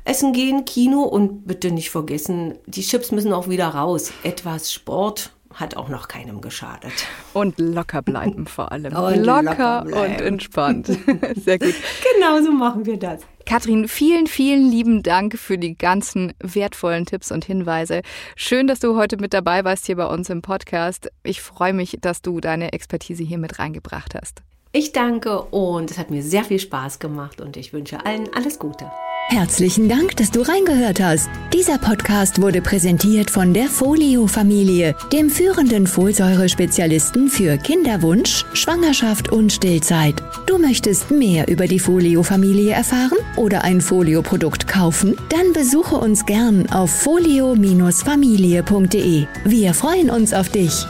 Essen 0.06 0.34
gehen, 0.34 0.66
Kino 0.66 1.02
und 1.02 1.46
bitte 1.46 1.72
nicht 1.72 1.90
vergessen, 1.90 2.56
die 2.66 2.82
Chips 2.82 3.12
müssen 3.12 3.34
auch 3.34 3.50
wieder 3.50 3.68
raus. 3.68 4.12
Etwas 4.24 4.72
Sport 4.72 5.34
hat 5.54 5.76
auch 5.76 5.90
noch 5.90 6.08
keinem 6.08 6.42
geschadet. 6.42 6.92
Und 7.34 7.60
locker 7.60 8.02
bleiben 8.02 8.46
vor 8.48 8.72
allem. 8.72 8.94
Und 8.96 9.16
locker, 9.24 9.84
locker 9.86 10.02
und 10.02 10.22
entspannt. 10.22 10.88
Sehr 11.36 11.60
gut. 11.60 11.74
Genau 12.16 12.42
so 12.42 12.52
machen 12.52 12.86
wir 12.86 12.98
das. 12.98 13.22
Katrin, 13.46 13.88
vielen, 13.88 14.28
vielen 14.28 14.70
lieben 14.70 15.02
Dank 15.02 15.38
für 15.38 15.58
die 15.58 15.76
ganzen 15.76 16.34
wertvollen 16.40 17.06
Tipps 17.06 17.32
und 17.32 17.46
Hinweise. 17.46 18.02
Schön, 18.36 18.68
dass 18.68 18.80
du 18.80 18.96
heute 18.96 19.18
mit 19.18 19.34
dabei 19.34 19.64
warst 19.64 19.88
hier 19.88 19.96
bei 19.96 20.06
uns 20.06 20.30
im 20.30 20.44
Podcast. 20.44 21.10
Ich 21.24 21.42
freue 21.42 21.74
mich, 21.74 21.98
dass 22.00 22.22
du 22.22 22.40
deine 22.40 22.74
Expertise 22.74 23.24
hier 23.24 23.40
mit 23.40 23.58
reingebracht 23.58 24.14
hast. 24.14 24.44
Ich 24.72 24.92
danke 24.92 25.42
und 25.42 25.90
es 25.90 25.98
hat 25.98 26.12
mir 26.12 26.22
sehr 26.22 26.44
viel 26.44 26.60
Spaß 26.60 27.00
gemacht 27.00 27.42
und 27.42 27.58
ich 27.58 27.74
wünsche 27.74 28.06
allen 28.06 28.32
alles 28.36 28.60
Gute. 28.60 28.92
Herzlichen 29.32 29.88
Dank, 29.88 30.18
dass 30.18 30.32
du 30.32 30.42
reingehört 30.42 31.00
hast. 31.00 31.30
Dieser 31.54 31.78
Podcast 31.78 32.42
wurde 32.42 32.64
präsentiert 32.64 33.30
von 33.30 33.54
der 33.54 33.66
Folio-Familie, 33.66 34.96
dem 35.14 35.30
führenden 35.30 35.86
Folsäure-Spezialisten 35.86 37.30
für 37.30 37.58
Kinderwunsch, 37.58 38.44
Schwangerschaft 38.54 39.32
und 39.32 39.54
Stillzeit. 39.54 40.16
Du 40.48 40.58
möchtest 40.58 41.12
mehr 41.12 41.48
über 41.48 41.68
die 41.68 41.78
Folio-Familie 41.78 42.72
erfahren 42.72 43.20
oder 43.36 43.64
ein 43.64 43.82
Folio-Produkt 43.82 44.68
kaufen? 44.68 45.16
Dann 45.30 45.54
besuche 45.54 45.98
uns 45.98 46.26
gern 46.26 46.68
auf 46.72 46.90
folio-familie.de. 46.90 49.28
Wir 49.46 49.74
freuen 49.76 50.10
uns 50.10 50.34
auf 50.34 50.50
dich. 50.50 50.88